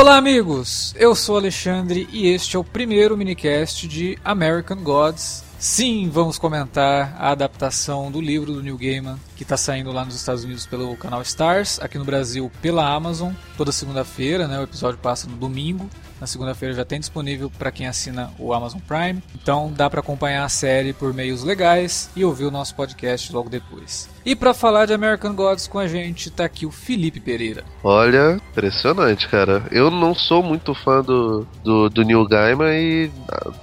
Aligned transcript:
Olá, 0.00 0.16
amigos! 0.16 0.94
Eu 0.96 1.14
sou 1.14 1.36
Alexandre 1.36 2.08
e 2.10 2.26
este 2.26 2.56
é 2.56 2.58
o 2.58 2.64
primeiro 2.64 3.18
minicast 3.18 3.86
de 3.86 4.18
American 4.24 4.78
Gods. 4.78 5.44
Sim, 5.58 6.08
vamos 6.10 6.38
comentar 6.38 7.14
a 7.18 7.32
adaptação 7.32 8.10
do 8.10 8.18
livro 8.18 8.50
do 8.50 8.62
Neil 8.62 8.78
Gaiman, 8.78 9.20
que 9.36 9.42
está 9.42 9.58
saindo 9.58 9.92
lá 9.92 10.02
nos 10.02 10.14
Estados 10.14 10.42
Unidos 10.42 10.64
pelo 10.64 10.96
canal 10.96 11.20
Stars, 11.20 11.78
aqui 11.82 11.98
no 11.98 12.04
Brasil 12.06 12.50
pela 12.62 12.90
Amazon, 12.90 13.34
toda 13.58 13.70
segunda-feira, 13.72 14.48
né? 14.48 14.58
O 14.58 14.62
episódio 14.62 14.98
passa 14.98 15.28
no 15.28 15.36
domingo. 15.36 15.86
Na 16.18 16.26
segunda-feira 16.26 16.74
já 16.74 16.84
tem 16.84 16.98
disponível 16.98 17.50
para 17.50 17.70
quem 17.70 17.86
assina 17.86 18.32
o 18.38 18.54
Amazon 18.54 18.80
Prime. 18.80 19.22
Então 19.34 19.70
dá 19.70 19.90
para 19.90 20.00
acompanhar 20.00 20.46
a 20.46 20.48
série 20.48 20.94
por 20.94 21.12
meios 21.12 21.42
legais 21.42 22.08
e 22.16 22.24
ouvir 22.24 22.46
o 22.46 22.50
nosso 22.50 22.74
podcast 22.74 23.30
logo 23.30 23.50
depois. 23.50 24.08
E 24.24 24.36
para 24.36 24.52
falar 24.52 24.86
de 24.86 24.92
American 24.92 25.34
Gods 25.34 25.66
com 25.66 25.78
a 25.78 25.86
gente, 25.86 26.30
tá 26.30 26.44
aqui 26.44 26.66
o 26.66 26.70
Felipe 26.70 27.20
Pereira. 27.20 27.64
Olha, 27.82 28.40
impressionante, 28.50 29.28
cara. 29.28 29.64
Eu 29.70 29.90
não 29.90 30.14
sou 30.14 30.42
muito 30.42 30.74
fã 30.74 31.02
do, 31.02 31.46
do, 31.64 31.88
do 31.88 32.04
Neil 32.04 32.26
Gaiman, 32.26 32.72
e, 32.72 33.10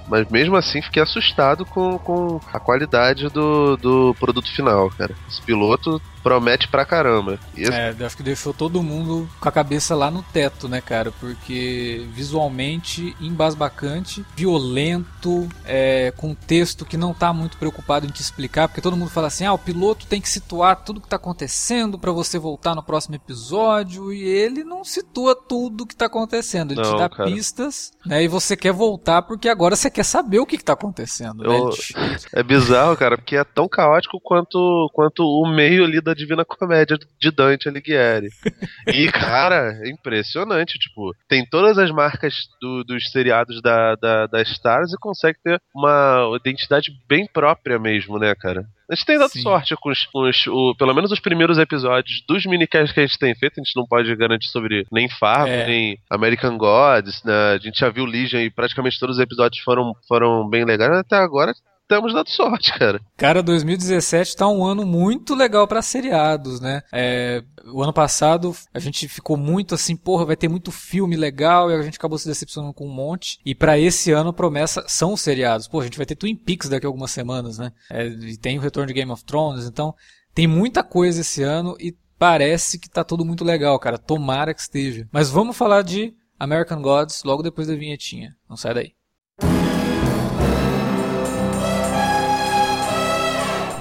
mas 0.08 0.28
mesmo 0.28 0.56
assim 0.56 0.82
fiquei 0.82 1.02
assustado 1.02 1.64
com, 1.64 1.98
com 1.98 2.40
a 2.52 2.58
qualidade 2.58 3.28
do, 3.28 3.76
do 3.76 4.16
produto 4.18 4.50
final, 4.54 4.90
cara. 4.90 5.14
Esse 5.28 5.40
piloto 5.42 6.00
promete 6.22 6.68
pra 6.68 6.84
caramba. 6.84 7.38
Esse... 7.56 7.72
É, 7.72 7.94
acho 8.00 8.16
que 8.16 8.22
deixou 8.22 8.52
todo 8.52 8.82
mundo 8.82 9.28
com 9.40 9.48
a 9.48 9.52
cabeça 9.52 9.94
lá 9.94 10.10
no 10.10 10.22
teto, 10.22 10.68
né, 10.68 10.80
cara? 10.80 11.10
Porque 11.10 12.06
visualmente 12.12 13.16
embasbacante, 13.20 14.24
violento, 14.36 15.48
é, 15.64 16.12
com 16.16 16.34
texto 16.34 16.84
que 16.84 16.96
não 16.96 17.14
tá 17.14 17.32
muito 17.32 17.56
preocupado 17.56 18.06
em 18.06 18.10
te 18.10 18.20
explicar, 18.20 18.68
porque 18.68 18.80
todo 18.80 18.96
mundo 18.96 19.10
fala 19.10 19.28
assim: 19.28 19.46
ah, 19.46 19.52
o 19.52 19.58
piloto 19.58 20.06
tem 20.06 20.20
que 20.20 20.28
situar 20.48 20.82
tudo 20.82 21.00
que 21.00 21.08
tá 21.08 21.16
acontecendo 21.16 21.98
para 21.98 22.10
você 22.10 22.38
voltar 22.38 22.74
no 22.74 22.82
próximo 22.82 23.14
episódio, 23.14 24.10
e 24.10 24.22
ele 24.22 24.64
não 24.64 24.82
situa 24.82 25.36
tudo 25.36 25.86
que 25.86 25.94
tá 25.94 26.06
acontecendo, 26.06 26.72
ele 26.72 26.80
não, 26.80 26.94
te 26.94 26.98
dá 26.98 27.08
cara. 27.08 27.30
pistas, 27.30 27.92
né? 28.06 28.22
E 28.22 28.28
você 28.28 28.56
quer 28.56 28.72
voltar 28.72 29.20
porque 29.22 29.48
agora 29.48 29.76
você 29.76 29.90
quer 29.90 30.04
saber 30.04 30.38
o 30.38 30.46
que, 30.46 30.56
que 30.56 30.64
tá 30.64 30.72
acontecendo, 30.72 31.42
né? 31.42 31.54
Eu... 31.54 31.66
né? 31.66 32.16
É 32.34 32.42
bizarro, 32.42 32.96
cara, 32.96 33.18
porque 33.18 33.36
é 33.36 33.44
tão 33.44 33.68
caótico 33.68 34.18
quanto, 34.22 34.90
quanto 34.94 35.22
o 35.22 35.46
meio 35.54 35.84
ali 35.84 36.00
da 36.00 36.14
Divina 36.14 36.44
Comédia 36.44 36.96
de 37.20 37.30
Dante 37.30 37.68
Alighieri. 37.68 38.28
E, 38.88 39.10
cara, 39.12 39.78
é 39.82 39.90
impressionante, 39.90 40.78
tipo, 40.78 41.14
tem 41.28 41.44
todas 41.44 41.76
as 41.76 41.90
marcas 41.90 42.34
do, 42.60 42.82
dos 42.84 43.10
seriados 43.10 43.60
da, 43.60 43.94
da, 43.96 44.26
da 44.26 44.42
Stars 44.42 44.92
e 44.92 44.98
consegue 44.98 45.38
ter 45.44 45.60
uma 45.74 46.34
identidade 46.40 46.90
bem 47.06 47.26
própria 47.30 47.78
mesmo, 47.78 48.18
né, 48.18 48.34
cara? 48.34 48.66
A 48.90 48.94
gente 48.94 49.04
tem 49.04 49.18
dado 49.18 49.30
Sim. 49.30 49.42
sorte 49.42 49.76
com, 49.76 49.90
os, 49.90 50.06
com 50.06 50.28
os 50.28 50.46
o, 50.46 50.74
pelo 50.76 50.94
menos 50.94 51.12
os 51.12 51.20
primeiros 51.20 51.58
episódios 51.58 52.22
dos 52.26 52.46
minicasts 52.46 52.92
que 52.92 53.00
a 53.00 53.06
gente 53.06 53.18
tem 53.18 53.34
feito. 53.34 53.60
A 53.60 53.62
gente 53.62 53.76
não 53.76 53.86
pode 53.86 54.14
garantir 54.16 54.48
sobre 54.48 54.86
nem 54.90 55.08
Fargo, 55.10 55.48
é. 55.48 55.66
nem 55.66 55.98
American 56.08 56.56
Gods, 56.56 57.22
né? 57.22 57.52
A 57.54 57.58
gente 57.58 57.78
já 57.78 57.90
viu 57.90 58.06
Legion 58.06 58.40
e 58.40 58.50
praticamente 58.50 58.98
todos 58.98 59.16
os 59.16 59.22
episódios 59.22 59.62
foram, 59.62 59.92
foram 60.06 60.48
bem 60.48 60.64
legais. 60.64 60.90
Até 60.98 61.16
agora 61.16 61.52
temos 61.88 62.12
dado 62.12 62.28
sorte, 62.28 62.78
cara. 62.78 63.00
Cara, 63.16 63.42
2017 63.42 64.36
tá 64.36 64.46
um 64.46 64.64
ano 64.64 64.84
muito 64.86 65.34
legal 65.34 65.66
para 65.66 65.82
seriados, 65.82 66.60
né? 66.60 66.82
É, 66.92 67.42
o 67.72 67.82
ano 67.82 67.92
passado 67.92 68.54
a 68.72 68.78
gente 68.78 69.08
ficou 69.08 69.36
muito 69.36 69.74
assim, 69.74 69.96
porra, 69.96 70.26
vai 70.26 70.36
ter 70.36 70.48
muito 70.48 70.70
filme 70.70 71.16
legal 71.16 71.70
e 71.70 71.74
a 71.74 71.82
gente 71.82 71.96
acabou 71.96 72.18
se 72.18 72.28
decepcionando 72.28 72.74
com 72.74 72.86
um 72.86 72.94
monte. 72.94 73.38
E 73.44 73.54
para 73.54 73.78
esse 73.78 74.12
ano 74.12 74.30
a 74.30 74.34
promessa 74.34 74.84
são 74.86 75.14
os 75.14 75.20
seriados. 75.20 75.66
Pô, 75.66 75.80
a 75.80 75.84
gente 75.84 75.96
vai 75.96 76.06
ter 76.06 76.14
Twin 76.14 76.36
Peaks 76.36 76.68
daqui 76.68 76.86
a 76.86 76.88
algumas 76.88 77.10
semanas, 77.10 77.58
né? 77.58 77.72
É, 77.90 78.06
e 78.06 78.36
tem 78.36 78.58
o 78.58 78.62
retorno 78.62 78.86
de 78.86 78.94
Game 78.94 79.10
of 79.10 79.24
Thrones, 79.24 79.64
então 79.64 79.94
tem 80.34 80.46
muita 80.46 80.84
coisa 80.84 81.22
esse 81.22 81.42
ano 81.42 81.74
e 81.80 81.96
parece 82.18 82.78
que 82.78 82.90
tá 82.90 83.02
tudo 83.02 83.24
muito 83.24 83.44
legal, 83.44 83.78
cara. 83.78 83.96
Tomara 83.96 84.52
que 84.52 84.60
esteja. 84.60 85.08
Mas 85.10 85.30
vamos 85.30 85.56
falar 85.56 85.82
de 85.82 86.14
American 86.38 86.82
Gods 86.82 87.22
logo 87.24 87.42
depois 87.42 87.66
da 87.66 87.74
vinhetinha. 87.74 88.36
Não 88.48 88.56
sai 88.56 88.74
daí. 88.74 88.97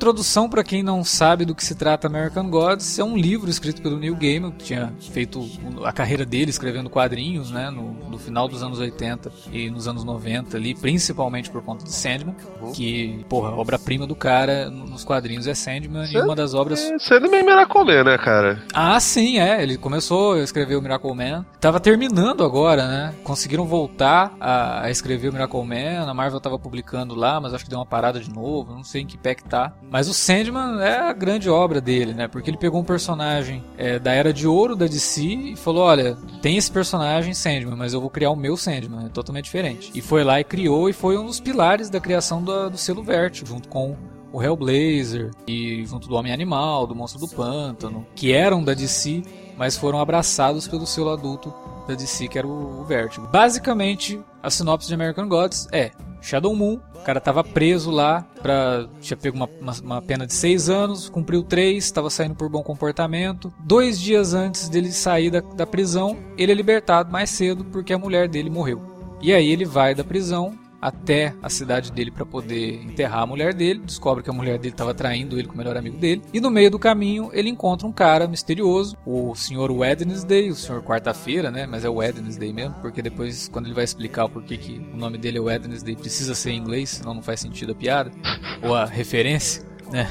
Introdução 0.00 0.48
para 0.48 0.64
quem 0.64 0.82
não 0.82 1.04
sabe 1.04 1.44
do 1.44 1.54
que 1.54 1.62
se 1.62 1.74
trata 1.74 2.06
American 2.06 2.48
Gods. 2.48 2.98
É 2.98 3.04
um 3.04 3.18
livro 3.18 3.50
escrito 3.50 3.82
pelo 3.82 3.98
Neil 3.98 4.16
Gaiman, 4.16 4.50
que 4.50 4.64
tinha 4.64 4.90
feito 5.12 5.46
a 5.84 5.92
carreira 5.92 6.24
dele 6.24 6.48
escrevendo 6.48 6.88
quadrinhos, 6.88 7.50
né, 7.50 7.68
no, 7.68 7.92
no 8.08 8.16
final 8.16 8.48
dos 8.48 8.62
anos 8.62 8.78
80 8.78 9.30
e 9.52 9.68
nos 9.68 9.86
anos 9.86 10.02
90 10.02 10.56
ali, 10.56 10.74
principalmente 10.74 11.50
por 11.50 11.62
conta 11.62 11.84
de 11.84 11.92
Sandman, 11.92 12.34
uhum. 12.62 12.72
que, 12.72 13.22
porra, 13.28 13.50
obra-prima 13.50 14.06
do 14.06 14.16
cara 14.16 14.70
nos 14.70 15.04
quadrinhos 15.04 15.46
é 15.46 15.54
Sandman 15.54 16.06
Sand... 16.06 16.18
e 16.18 16.22
uma 16.22 16.34
das 16.34 16.54
obras... 16.54 16.80
É, 16.80 16.98
Sandman 16.98 17.40
é 17.40 17.42
Miracle 17.42 17.84
Man, 17.84 18.04
né, 18.04 18.16
cara? 18.16 18.62
Ah, 18.72 18.98
sim, 19.00 19.38
é. 19.38 19.62
Ele 19.62 19.76
começou 19.76 20.32
a 20.32 20.38
escrever 20.38 20.76
o 20.76 20.82
Miracle 20.82 21.14
Man. 21.14 21.44
Tava 21.60 21.78
terminando 21.78 22.42
agora, 22.42 22.88
né? 22.88 23.14
Conseguiram 23.22 23.66
voltar 23.66 24.34
a, 24.40 24.86
a 24.86 24.90
escrever 24.90 25.28
o 25.28 25.32
Miracle 25.34 25.62
Man. 25.62 26.10
A 26.10 26.14
Marvel 26.14 26.40
tava 26.40 26.58
publicando 26.58 27.14
lá, 27.14 27.38
mas 27.38 27.52
acho 27.52 27.64
que 27.64 27.70
deu 27.70 27.78
uma 27.78 27.84
parada 27.84 28.18
de 28.18 28.32
novo. 28.32 28.72
Não 28.72 28.82
sei 28.82 29.02
em 29.02 29.06
que 29.06 29.18
pé 29.18 29.34
que 29.34 29.44
tá. 29.44 29.74
Mas 29.90 30.08
o 30.08 30.14
Sandman 30.14 30.80
é 30.80 30.98
a 30.98 31.12
grande 31.12 31.50
obra 31.50 31.80
dele, 31.80 32.14
né? 32.14 32.28
Porque 32.28 32.48
ele 32.48 32.56
pegou 32.56 32.80
um 32.80 32.84
personagem 32.84 33.62
é, 33.76 33.98
da 33.98 34.12
Era 34.12 34.32
de 34.32 34.46
Ouro 34.46 34.76
da 34.76 34.86
DC 34.86 35.22
e 35.22 35.56
falou: 35.56 35.82
olha, 35.82 36.16
tem 36.40 36.56
esse 36.56 36.70
personagem 36.70 37.34
Sandman, 37.34 37.76
mas 37.76 37.92
eu 37.92 38.00
vou 38.00 38.08
criar 38.08 38.30
o 38.30 38.36
meu 38.36 38.56
Sandman, 38.56 39.06
é 39.06 39.08
totalmente 39.08 39.46
diferente. 39.46 39.90
E 39.92 40.00
foi 40.00 40.22
lá 40.22 40.38
e 40.38 40.44
criou 40.44 40.88
e 40.88 40.92
foi 40.92 41.18
um 41.18 41.26
dos 41.26 41.40
pilares 41.40 41.90
da 41.90 41.98
criação 41.98 42.42
do, 42.42 42.70
do 42.70 42.78
selo 42.78 43.02
Vert, 43.02 43.44
junto 43.44 43.68
com 43.68 43.96
o 44.32 44.40
Hellblazer 44.40 45.32
e 45.46 45.84
junto 45.84 46.08
do 46.08 46.14
Homem 46.14 46.32
Animal, 46.32 46.86
do 46.86 46.94
Monstro 46.94 47.20
do 47.20 47.28
Pântano, 47.28 48.06
que 48.14 48.32
eram 48.32 48.62
da 48.62 48.74
DC, 48.74 49.22
mas 49.56 49.76
foram 49.76 49.98
abraçados 49.98 50.68
pelo 50.68 50.86
selo 50.86 51.10
adulto 51.10 51.52
da 51.88 51.94
DC, 51.94 52.28
que 52.28 52.38
era 52.38 52.46
o, 52.46 52.80
o 52.80 52.84
Vertigo. 52.84 53.26
Basicamente, 53.26 54.20
a 54.40 54.50
sinopse 54.50 54.86
de 54.86 54.94
American 54.94 55.28
Gods 55.28 55.66
é 55.72 55.90
Shadow 56.20 56.54
Moon, 56.54 56.78
o 56.94 57.00
cara 57.00 57.20
tava 57.20 57.42
preso 57.42 57.90
lá 57.90 58.22
pra. 58.42 58.86
tinha 59.00 59.16
pego 59.16 59.36
uma, 59.36 59.48
uma, 59.60 59.72
uma 59.82 60.02
pena 60.02 60.26
de 60.26 60.34
seis 60.34 60.68
anos, 60.68 61.08
cumpriu 61.08 61.42
três, 61.42 61.84
estava 61.84 62.10
saindo 62.10 62.34
por 62.34 62.48
bom 62.48 62.62
comportamento. 62.62 63.52
Dois 63.60 64.00
dias 64.00 64.34
antes 64.34 64.68
dele 64.68 64.92
sair 64.92 65.30
da, 65.30 65.40
da 65.40 65.66
prisão, 65.66 66.16
ele 66.36 66.52
é 66.52 66.54
libertado 66.54 67.10
mais 67.10 67.30
cedo 67.30 67.64
porque 67.64 67.92
a 67.92 67.98
mulher 67.98 68.28
dele 68.28 68.50
morreu. 68.50 68.82
E 69.22 69.32
aí 69.32 69.50
ele 69.50 69.64
vai 69.64 69.94
da 69.94 70.04
prisão 70.04 70.58
até 70.80 71.34
a 71.42 71.48
cidade 71.48 71.92
dele 71.92 72.10
para 72.10 72.24
poder 72.24 72.82
enterrar 72.82 73.22
a 73.22 73.26
mulher 73.26 73.54
dele. 73.54 73.80
Descobre 73.84 74.22
que 74.22 74.30
a 74.30 74.32
mulher 74.32 74.58
dele 74.58 74.74
estava 74.74 74.94
traindo 74.94 75.38
ele 75.38 75.48
com 75.48 75.54
o 75.54 75.58
melhor 75.58 75.76
amigo 75.76 75.98
dele. 75.98 76.22
E 76.32 76.40
no 76.40 76.50
meio 76.50 76.70
do 76.70 76.78
caminho 76.78 77.30
ele 77.32 77.48
encontra 77.48 77.86
um 77.86 77.92
cara 77.92 78.26
misterioso, 78.26 78.96
o 79.04 79.34
Sr. 79.34 79.70
Wednesday, 79.70 80.50
o 80.50 80.54
Sr. 80.54 80.82
Quarta-feira, 80.82 81.50
né? 81.50 81.66
Mas 81.66 81.84
é 81.84 81.88
o 81.88 81.94
Wednesday 81.94 82.52
mesmo, 82.52 82.74
porque 82.80 83.02
depois, 83.02 83.48
quando 83.48 83.66
ele 83.66 83.74
vai 83.74 83.84
explicar 83.84 84.28
porquê 84.28 84.56
que 84.56 84.78
o 84.92 84.96
nome 84.96 85.18
dele 85.18 85.38
é 85.38 85.40
Wednesday, 85.40 85.96
precisa 85.96 86.34
ser 86.34 86.50
em 86.50 86.58
inglês, 86.58 86.90
senão 86.90 87.14
não 87.14 87.22
faz 87.22 87.40
sentido 87.40 87.72
a 87.72 87.74
piada 87.74 88.10
ou 88.62 88.74
a 88.74 88.84
referência 88.84 89.69
né? 89.90 90.08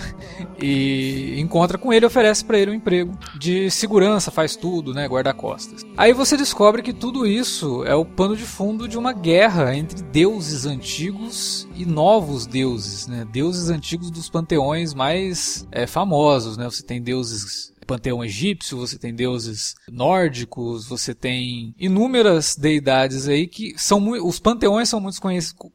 E 0.62 1.40
encontra 1.40 1.78
com 1.78 1.94
ele 1.94 2.06
oferece 2.06 2.44
para 2.44 2.58
ele 2.58 2.72
um 2.72 2.74
emprego 2.74 3.18
de 3.40 3.72
segurança, 3.72 4.32
faz 4.32 4.56
tudo, 4.56 4.94
né? 4.94 5.08
Guarda-costas. 5.08 5.86
Aí 5.98 6.14
você 6.14 6.36
descobre 6.36 6.82
que 6.82 6.94
tudo 6.94 7.26
isso 7.26 7.84
é 7.86 7.96
o 7.96 8.06
pano 8.06 8.36
de 8.36 8.44
fundo 8.44 8.88
de 8.88 8.98
uma 8.98 9.14
guerra 9.14 9.76
entre 9.76 10.02
deuses 10.04 10.66
antigos 10.66 11.68
e 11.76 11.86
novos 11.86 12.46
deuses, 12.46 13.08
né? 13.08 13.26
Deuses 13.32 13.70
antigos 13.70 14.12
dos 14.12 14.30
panteões 14.30 14.94
mais 14.94 15.68
é, 15.72 15.88
famosos, 15.88 16.58
né? 16.58 16.66
Você 16.66 16.84
tem 16.84 17.02
deuses 17.02 17.74
panteão 17.90 18.24
egípcio, 18.24 18.78
você 18.78 19.00
tem 19.00 19.16
deuses 19.16 19.74
nórdicos, 19.92 20.88
você 20.88 21.16
tem 21.16 21.74
inúmeras 21.80 22.56
deidades 22.56 23.28
aí 23.28 23.48
que 23.48 23.74
são 23.80 24.12
os 24.24 24.40
panteões 24.40 24.88
são 24.88 25.02
muito 25.02 25.20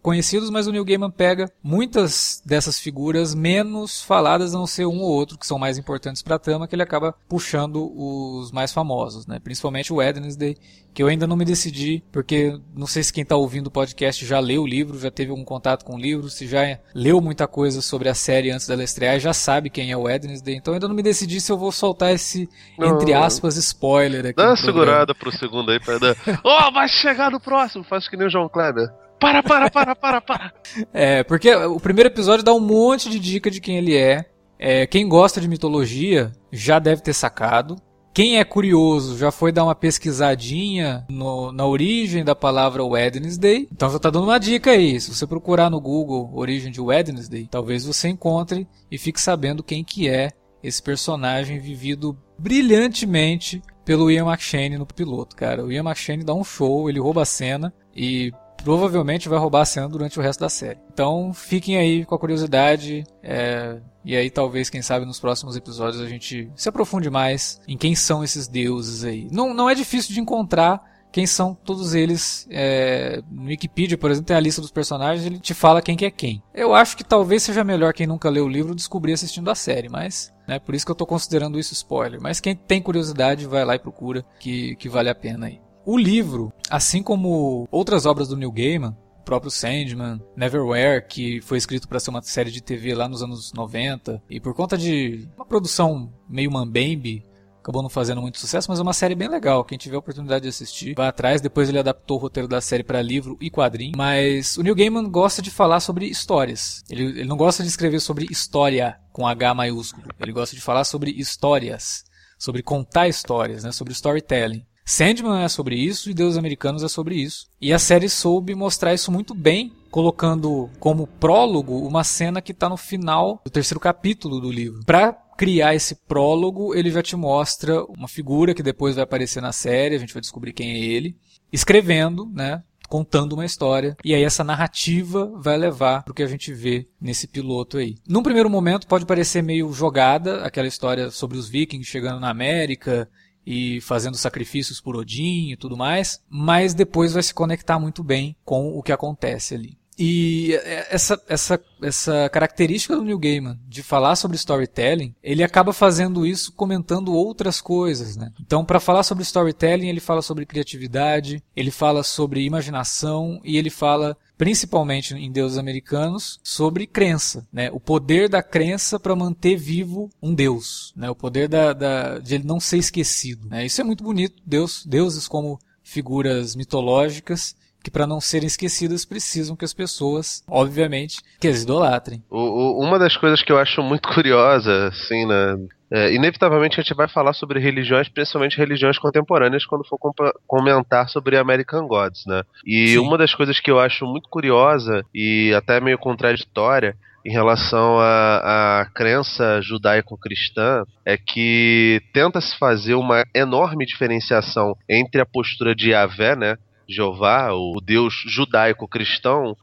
conhecidos, 0.00 0.48
mas 0.48 0.68
o 0.68 0.70
Neil 0.70 0.84
Gaiman 0.84 1.10
pega 1.10 1.50
muitas 1.60 2.40
dessas 2.46 2.78
figuras 2.78 3.34
menos 3.34 4.00
faladas, 4.00 4.54
a 4.54 4.58
não 4.58 4.66
ser 4.66 4.86
um 4.86 5.00
ou 5.00 5.10
outro 5.10 5.36
que 5.36 5.46
são 5.46 5.58
mais 5.58 5.76
importantes 5.76 6.22
para 6.22 6.36
a 6.36 6.38
trama, 6.38 6.68
que 6.68 6.76
ele 6.76 6.84
acaba 6.84 7.12
puxando 7.28 7.92
os 7.92 8.52
mais 8.52 8.72
famosos, 8.72 9.26
né? 9.26 9.40
Principalmente 9.40 9.92
o 9.92 9.96
Wednesday, 9.96 10.56
que 10.94 11.02
eu 11.02 11.08
ainda 11.08 11.26
não 11.26 11.36
me 11.36 11.44
decidi, 11.44 12.04
porque 12.12 12.56
não 12.74 12.86
sei 12.86 13.02
se 13.02 13.12
quem 13.12 13.22
está 13.22 13.34
ouvindo 13.34 13.66
o 13.66 13.70
podcast 13.70 14.24
já 14.24 14.38
leu 14.38 14.62
o 14.62 14.66
livro, 14.66 14.98
já 14.98 15.10
teve 15.10 15.30
algum 15.30 15.44
contato 15.44 15.84
com 15.84 15.96
o 15.96 15.98
livro, 15.98 16.30
se 16.30 16.46
já 16.46 16.78
leu 16.94 17.20
muita 17.20 17.48
coisa 17.48 17.82
sobre 17.82 18.08
a 18.08 18.14
série 18.14 18.52
antes 18.52 18.68
dela 18.68 18.84
estrear, 18.84 19.18
já 19.18 19.32
sabe 19.32 19.68
quem 19.68 19.90
é 19.90 19.96
o 19.96 20.02
Wednesday, 20.02 20.54
então 20.54 20.72
ainda 20.72 20.86
não 20.86 20.94
me 20.94 21.02
decidi 21.02 21.40
se 21.40 21.50
eu 21.50 21.58
vou 21.58 21.72
soltar 21.72 22.14
esse, 22.14 22.48
não, 22.78 22.94
entre 22.94 23.12
aspas, 23.12 23.56
spoiler 23.56 24.26
aqui. 24.26 24.36
Dá 24.36 24.50
uma 24.50 24.56
segurada 24.56 25.12
pro 25.14 25.32
segundo 25.32 25.72
aí 25.72 25.80
pra 25.80 25.98
dar. 25.98 26.16
oh, 26.44 26.72
vai 26.72 26.88
chegar 26.88 27.30
no 27.30 27.40
próximo, 27.40 27.82
faz 27.82 28.08
que 28.08 28.16
nem 28.16 28.28
o 28.28 28.30
João 28.30 28.48
Kleber. 28.48 28.88
Para, 29.18 29.42
para, 29.42 29.70
para, 29.70 29.96
para, 29.96 30.20
para. 30.20 30.52
é, 30.94 31.24
porque 31.24 31.52
o 31.54 31.80
primeiro 31.80 32.08
episódio 32.08 32.44
dá 32.44 32.52
um 32.52 32.60
monte 32.60 33.10
de 33.10 33.18
dica 33.18 33.50
de 33.50 33.60
quem 33.60 33.78
ele 33.78 33.96
é. 33.96 34.26
é 34.58 34.86
quem 34.86 35.08
gosta 35.08 35.40
de 35.40 35.48
mitologia 35.48 36.30
já 36.52 36.78
deve 36.78 37.02
ter 37.02 37.14
sacado. 37.14 37.76
Quem 38.14 38.38
é 38.38 38.44
curioso 38.44 39.18
já 39.18 39.32
foi 39.32 39.50
dar 39.50 39.64
uma 39.64 39.74
pesquisadinha 39.74 41.04
no, 41.10 41.50
na 41.50 41.66
origem 41.66 42.22
da 42.22 42.32
palavra 42.32 42.84
Wednesday. 42.84 43.66
Então 43.72 43.90
já 43.90 43.98
tá 43.98 44.08
dando 44.08 44.26
uma 44.26 44.38
dica 44.38 44.70
aí. 44.70 45.00
Se 45.00 45.12
você 45.12 45.26
procurar 45.26 45.68
no 45.68 45.80
Google 45.80 46.30
origem 46.32 46.70
de 46.70 46.80
Wednesday, 46.80 47.48
talvez 47.50 47.84
você 47.84 48.06
encontre 48.08 48.68
e 48.88 48.96
fique 48.98 49.20
sabendo 49.20 49.64
quem 49.64 49.82
que 49.82 50.08
é 50.08 50.30
esse 50.62 50.80
personagem 50.80 51.58
vivido 51.58 52.16
brilhantemente 52.38 53.60
pelo 53.84 54.08
Ian 54.08 54.26
McShane 54.26 54.78
no 54.78 54.86
piloto, 54.86 55.34
cara. 55.34 55.64
O 55.64 55.72
Ian 55.72 55.82
McShane 55.82 56.22
dá 56.22 56.34
um 56.34 56.44
show, 56.44 56.88
ele 56.88 57.00
rouba 57.00 57.22
a 57.22 57.26
cena 57.26 57.74
e 57.94 58.32
provavelmente 58.64 59.28
vai 59.28 59.38
roubar 59.38 59.60
a 59.60 59.64
cena 59.66 59.88
durante 59.88 60.18
o 60.18 60.22
resto 60.22 60.40
da 60.40 60.48
série. 60.48 60.78
Então 60.92 61.32
fiquem 61.34 61.76
aí 61.76 62.04
com 62.04 62.14
a 62.14 62.18
curiosidade. 62.18 63.04
É, 63.22 63.78
e 64.04 64.16
aí 64.16 64.30
talvez, 64.30 64.70
quem 64.70 64.82
sabe, 64.82 65.04
nos 65.04 65.20
próximos 65.20 65.54
episódios 65.54 66.02
a 66.02 66.08
gente 66.08 66.50
se 66.56 66.68
aprofunde 66.68 67.10
mais 67.10 67.60
em 67.68 67.76
quem 67.76 67.94
são 67.94 68.24
esses 68.24 68.48
deuses 68.48 69.04
aí. 69.04 69.28
Não, 69.30 69.52
não 69.52 69.68
é 69.68 69.74
difícil 69.74 70.14
de 70.14 70.20
encontrar 70.20 70.82
quem 71.12 71.26
são 71.26 71.54
todos 71.54 71.94
eles. 71.94 72.46
É, 72.50 73.22
no 73.30 73.44
Wikipedia, 73.44 73.96
por 73.96 74.10
exemplo, 74.10 74.26
tem 74.26 74.36
a 74.36 74.40
lista 74.40 74.60
dos 74.60 74.72
personagens, 74.72 75.24
ele 75.24 75.38
te 75.38 75.54
fala 75.54 75.82
quem 75.82 75.96
que 75.96 76.04
é 76.04 76.10
quem. 76.10 76.42
Eu 76.52 76.74
acho 76.74 76.96
que 76.96 77.04
talvez 77.04 77.42
seja 77.42 77.62
melhor 77.62 77.92
quem 77.92 78.06
nunca 78.06 78.28
leu 78.28 78.46
o 78.46 78.48
livro 78.48 78.74
descobrir 78.74 79.12
assistindo 79.12 79.48
a 79.50 79.54
série, 79.54 79.88
mas 79.88 80.32
né, 80.48 80.58
por 80.58 80.74
isso 80.74 80.84
que 80.84 80.90
eu 80.90 80.94
estou 80.94 81.06
considerando 81.06 81.58
isso 81.58 81.72
spoiler. 81.72 82.20
Mas 82.20 82.40
quem 82.40 82.56
tem 82.56 82.82
curiosidade, 82.82 83.46
vai 83.46 83.64
lá 83.64 83.74
e 83.74 83.78
procura, 83.78 84.24
que, 84.40 84.74
que 84.76 84.88
vale 84.88 85.08
a 85.08 85.14
pena 85.14 85.46
aí. 85.46 85.60
O 85.86 85.98
livro, 85.98 86.50
assim 86.70 87.02
como 87.02 87.68
outras 87.70 88.06
obras 88.06 88.28
do 88.28 88.36
Neil 88.36 88.50
Gaiman, 88.50 88.96
o 89.20 89.22
próprio 89.22 89.50
Sandman, 89.50 90.18
Neverwhere, 90.34 91.06
que 91.06 91.42
foi 91.42 91.58
escrito 91.58 91.86
para 91.86 92.00
ser 92.00 92.08
uma 92.08 92.22
série 92.22 92.50
de 92.50 92.62
TV 92.62 92.94
lá 92.94 93.06
nos 93.06 93.22
anos 93.22 93.52
90, 93.52 94.22
e 94.30 94.40
por 94.40 94.54
conta 94.54 94.78
de 94.78 95.28
uma 95.36 95.44
produção 95.44 96.10
meio 96.26 96.50
mambembe, 96.50 97.22
acabou 97.60 97.82
não 97.82 97.90
fazendo 97.90 98.22
muito 98.22 98.38
sucesso, 98.38 98.70
mas 98.70 98.78
é 98.78 98.82
uma 98.82 98.94
série 98.94 99.14
bem 99.14 99.28
legal. 99.28 99.62
Quem 99.62 99.76
tiver 99.76 99.96
a 99.96 99.98
oportunidade 99.98 100.42
de 100.42 100.48
assistir, 100.48 100.94
vai 100.94 101.08
atrás. 101.08 101.40
Depois 101.40 101.68
ele 101.68 101.78
adaptou 101.78 102.18
o 102.18 102.20
roteiro 102.20 102.46
da 102.48 102.60
série 102.60 102.82
para 102.82 103.00
livro 103.00 103.38
e 103.40 103.50
quadrinho. 103.50 103.92
Mas 103.96 104.56
o 104.58 104.62
Neil 104.62 104.74
Gaiman 104.74 105.08
gosta 105.10 105.40
de 105.40 105.50
falar 105.50 105.80
sobre 105.80 106.06
histórias. 106.06 106.82
Ele, 106.90 107.04
ele 107.04 107.24
não 107.24 107.38
gosta 107.38 107.62
de 107.62 107.68
escrever 107.70 108.00
sobre 108.00 108.26
história 108.30 108.98
com 109.12 109.26
H 109.26 109.54
maiúsculo. 109.54 110.06
Ele 110.20 110.32
gosta 110.32 110.54
de 110.54 110.60
falar 110.60 110.84
sobre 110.84 111.10
histórias, 111.10 112.04
sobre 112.38 112.62
contar 112.62 113.08
histórias, 113.08 113.64
né, 113.64 113.72
sobre 113.72 113.94
storytelling. 113.94 114.66
Sandman 114.84 115.42
é 115.42 115.48
sobre 115.48 115.76
isso 115.76 116.10
e 116.10 116.14
Deus 116.14 116.36
Americanos 116.36 116.82
é 116.82 116.88
sobre 116.88 117.16
isso. 117.16 117.46
E 117.60 117.72
a 117.72 117.78
série 117.78 118.08
soube 118.08 118.54
mostrar 118.54 118.92
isso 118.92 119.10
muito 119.10 119.34
bem, 119.34 119.72
colocando 119.90 120.68
como 120.78 121.06
prólogo 121.06 121.78
uma 121.86 122.04
cena 122.04 122.42
que 122.42 122.52
está 122.52 122.68
no 122.68 122.76
final 122.76 123.40
do 123.44 123.50
terceiro 123.50 123.80
capítulo 123.80 124.40
do 124.40 124.50
livro. 124.50 124.84
Para 124.84 125.12
criar 125.12 125.74
esse 125.74 125.94
prólogo, 125.94 126.74
ele 126.74 126.90
já 126.90 127.02
te 127.02 127.16
mostra 127.16 127.82
uma 127.84 128.08
figura 128.08 128.54
que 128.54 128.62
depois 128.62 128.94
vai 128.94 129.04
aparecer 129.04 129.40
na 129.40 129.52
série, 129.52 129.96
a 129.96 129.98
gente 129.98 130.12
vai 130.12 130.20
descobrir 130.20 130.52
quem 130.52 130.72
é 130.72 130.78
ele, 130.78 131.16
escrevendo, 131.52 132.30
né, 132.32 132.62
contando 132.88 133.32
uma 133.32 133.44
história. 133.44 133.96
E 134.04 134.14
aí 134.14 134.22
essa 134.22 134.44
narrativa 134.44 135.32
vai 135.36 135.56
levar 135.56 136.02
para 136.02 136.12
o 136.12 136.14
que 136.14 136.22
a 136.22 136.28
gente 136.28 136.52
vê 136.52 136.86
nesse 137.00 137.26
piloto 137.26 137.78
aí. 137.78 137.96
Num 138.08 138.22
primeiro 138.22 138.50
momento 138.50 138.86
pode 138.86 139.06
parecer 139.06 139.42
meio 139.42 139.72
jogada 139.72 140.44
aquela 140.44 140.68
história 140.68 141.10
sobre 141.10 141.36
os 141.36 141.48
vikings 141.48 141.90
chegando 141.90 142.20
na 142.20 142.30
América 142.30 143.08
e 143.46 143.80
fazendo 143.80 144.16
sacrifícios 144.16 144.80
por 144.80 144.96
Odin 144.96 145.52
e 145.52 145.56
tudo 145.56 145.76
mais, 145.76 146.20
mas 146.28 146.74
depois 146.74 147.12
vai 147.12 147.22
se 147.22 147.34
conectar 147.34 147.78
muito 147.78 148.02
bem 148.02 148.36
com 148.44 148.76
o 148.76 148.82
que 148.82 148.92
acontece 148.92 149.54
ali. 149.54 149.78
E 149.98 150.52
essa, 150.90 151.20
essa, 151.28 151.60
essa 151.80 152.28
característica 152.28 152.96
do 152.96 153.04
Neil 153.04 153.18
Gaiman 153.18 153.58
de 153.68 153.82
falar 153.82 154.16
sobre 154.16 154.36
storytelling, 154.36 155.14
ele 155.22 155.42
acaba 155.42 155.72
fazendo 155.72 156.26
isso 156.26 156.52
comentando 156.52 157.12
outras 157.12 157.60
coisas, 157.60 158.16
né? 158.16 158.32
Então, 158.40 158.64
para 158.64 158.80
falar 158.80 159.04
sobre 159.04 159.22
storytelling, 159.22 159.88
ele 159.88 160.00
fala 160.00 160.20
sobre 160.20 160.46
criatividade, 160.46 161.42
ele 161.54 161.70
fala 161.70 162.02
sobre 162.02 162.44
imaginação 162.44 163.40
e 163.44 163.56
ele 163.56 163.70
fala 163.70 164.16
principalmente 164.36 165.14
em 165.14 165.30
deuses 165.30 165.58
americanos, 165.58 166.40
sobre 166.42 166.86
crença, 166.86 167.46
né? 167.52 167.70
O 167.72 167.80
poder 167.80 168.28
da 168.28 168.42
crença 168.42 168.98
para 168.98 169.14
manter 169.14 169.56
vivo 169.56 170.10
um 170.22 170.34
deus, 170.34 170.92
né? 170.96 171.10
O 171.10 171.14
poder 171.14 171.48
da, 171.48 171.72
da, 171.72 172.18
de 172.18 172.34
ele 172.34 172.44
não 172.44 172.58
ser 172.58 172.78
esquecido. 172.78 173.48
Né? 173.48 173.66
Isso 173.66 173.80
é 173.80 173.84
muito 173.84 174.02
bonito. 174.02 174.42
Deus, 174.44 174.84
deuses 174.84 175.28
como 175.28 175.58
figuras 175.82 176.56
mitológicas 176.56 177.54
que 177.84 177.90
para 177.90 178.06
não 178.06 178.18
serem 178.18 178.46
esquecidas 178.46 179.04
precisam 179.04 179.54
que 179.54 179.64
as 179.64 179.74
pessoas, 179.74 180.42
obviamente, 180.48 181.20
que 181.38 181.46
as 181.46 181.62
idolatrem. 181.62 182.22
O, 182.30 182.38
o, 182.38 182.80
uma 182.82 182.98
das 182.98 183.14
coisas 183.14 183.42
que 183.42 183.52
eu 183.52 183.58
acho 183.58 183.82
muito 183.82 184.08
curiosa, 184.14 184.88
assim, 184.88 185.26
né, 185.26 185.58
é, 185.92 186.14
inevitavelmente 186.14 186.80
a 186.80 186.82
gente 186.82 186.94
vai 186.94 187.06
falar 187.06 187.34
sobre 187.34 187.60
religiões, 187.60 188.08
principalmente 188.08 188.56
religiões 188.56 188.98
contemporâneas, 188.98 189.66
quando 189.66 189.86
for 189.86 189.98
comentar 190.46 191.10
sobre 191.10 191.36
American 191.36 191.86
Gods, 191.86 192.24
né? 192.26 192.42
E 192.66 192.88
Sim. 192.88 192.98
uma 192.98 193.18
das 193.18 193.34
coisas 193.34 193.60
que 193.60 193.70
eu 193.70 193.78
acho 193.78 194.06
muito 194.06 194.28
curiosa 194.30 195.04
e 195.14 195.52
até 195.54 195.78
meio 195.78 195.98
contraditória 195.98 196.96
em 197.24 197.30
relação 197.30 197.98
à, 198.00 198.86
crença 198.94 199.60
judaico-cristã 199.62 200.84
é 201.04 201.16
que 201.16 202.02
tenta 202.12 202.40
se 202.40 202.56
fazer 202.58 202.94
uma 202.94 203.24
enorme 203.34 203.86
diferenciação 203.86 204.76
entre 204.88 205.20
a 205.20 205.26
postura 205.26 205.74
de 205.74 205.90
Yahvé, 205.90 206.36
né, 206.36 206.56
Jeová, 206.88 207.52
o 207.52 207.80
Deus 207.82 208.14
judaico-cristão, 208.26 209.56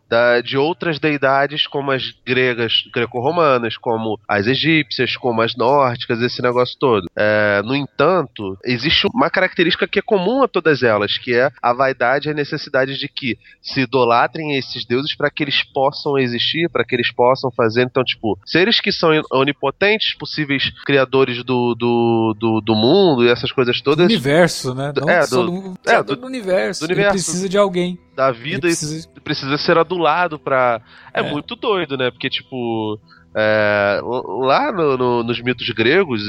de 0.44 0.58
outras 0.58 1.00
deidades 1.00 1.68
como 1.68 1.92
as 1.92 2.14
gregas 2.26 2.84
greco-romanas, 2.94 3.78
como 3.78 4.20
as 4.28 4.48
egípcias, 4.48 5.16
como 5.16 5.42
as 5.42 5.56
nórdicas, 5.56 6.22
esse 6.22 6.42
negócio 6.42 6.78
todo. 6.80 7.10
É, 7.16 7.62
no 7.64 7.76
entanto, 7.76 8.58
existe 8.64 9.08
uma 9.14 9.30
característica 9.30 9.88
que 9.88 10.00
é 10.00 10.02
comum 10.02 10.44
a 10.44 10.48
todas 10.48 10.84
elas, 10.84 11.18
que 11.18 11.34
é 11.34 11.50
a 11.62 11.74
vaidade 11.74 12.28
e 12.28 12.32
a 12.32 12.36
necessidade 12.36 12.98
de 12.98 13.08
que 13.08 13.38
se 13.62 13.82
idolatrem 13.82 14.58
esses 14.58 14.86
deuses 14.86 15.16
para 15.16 15.30
que 15.30 15.44
eles 15.44 15.64
possam 15.64 16.18
existir, 16.18 16.70
para 16.70 16.84
que 16.84 16.96
eles 16.96 17.12
possam 17.12 17.52
fazer. 17.52 17.84
Então, 17.84 18.04
tipo, 18.04 18.38
seres 18.46 18.80
que 18.80 18.92
são 18.92 19.10
onipotentes, 19.32 20.14
possíveis 20.16 20.72
criadores 20.86 21.44
do, 21.44 21.76
do, 21.76 22.36
do, 22.38 22.62
do 22.62 22.76
mundo 22.76 23.26
e 23.26 23.30
essas 23.30 23.52
coisas 23.52 23.82
todas. 23.82 24.08
Do 24.08 24.14
universo, 24.14 24.74
né? 24.74 24.92
Não 24.96 25.10
é, 25.10 25.28
do, 25.28 25.74
é, 25.86 26.04
do, 26.04 26.16
do 26.16 26.28
universo. 26.28 26.82
Do 26.82 26.92
universo 26.92 27.11
precisa 27.12 27.50
de 27.50 27.58
alguém. 27.58 28.00
Da 28.16 28.32
vida 28.32 28.62
precisa... 28.62 29.08
e 29.16 29.20
precisa 29.20 29.58
ser 29.58 29.78
adulado 29.78 30.40
pra. 30.40 30.82
É, 31.14 31.22
é, 31.22 31.32
muito 31.32 31.56
doido, 31.56 31.98
né? 31.98 32.12
Porque, 32.12 32.30
tipo. 32.30 33.00
É, 33.34 34.02
lá 34.04 34.74
no, 34.74 34.98
no, 34.98 35.24
nos 35.24 35.42
mitos 35.42 35.70
gregos, 35.70 36.22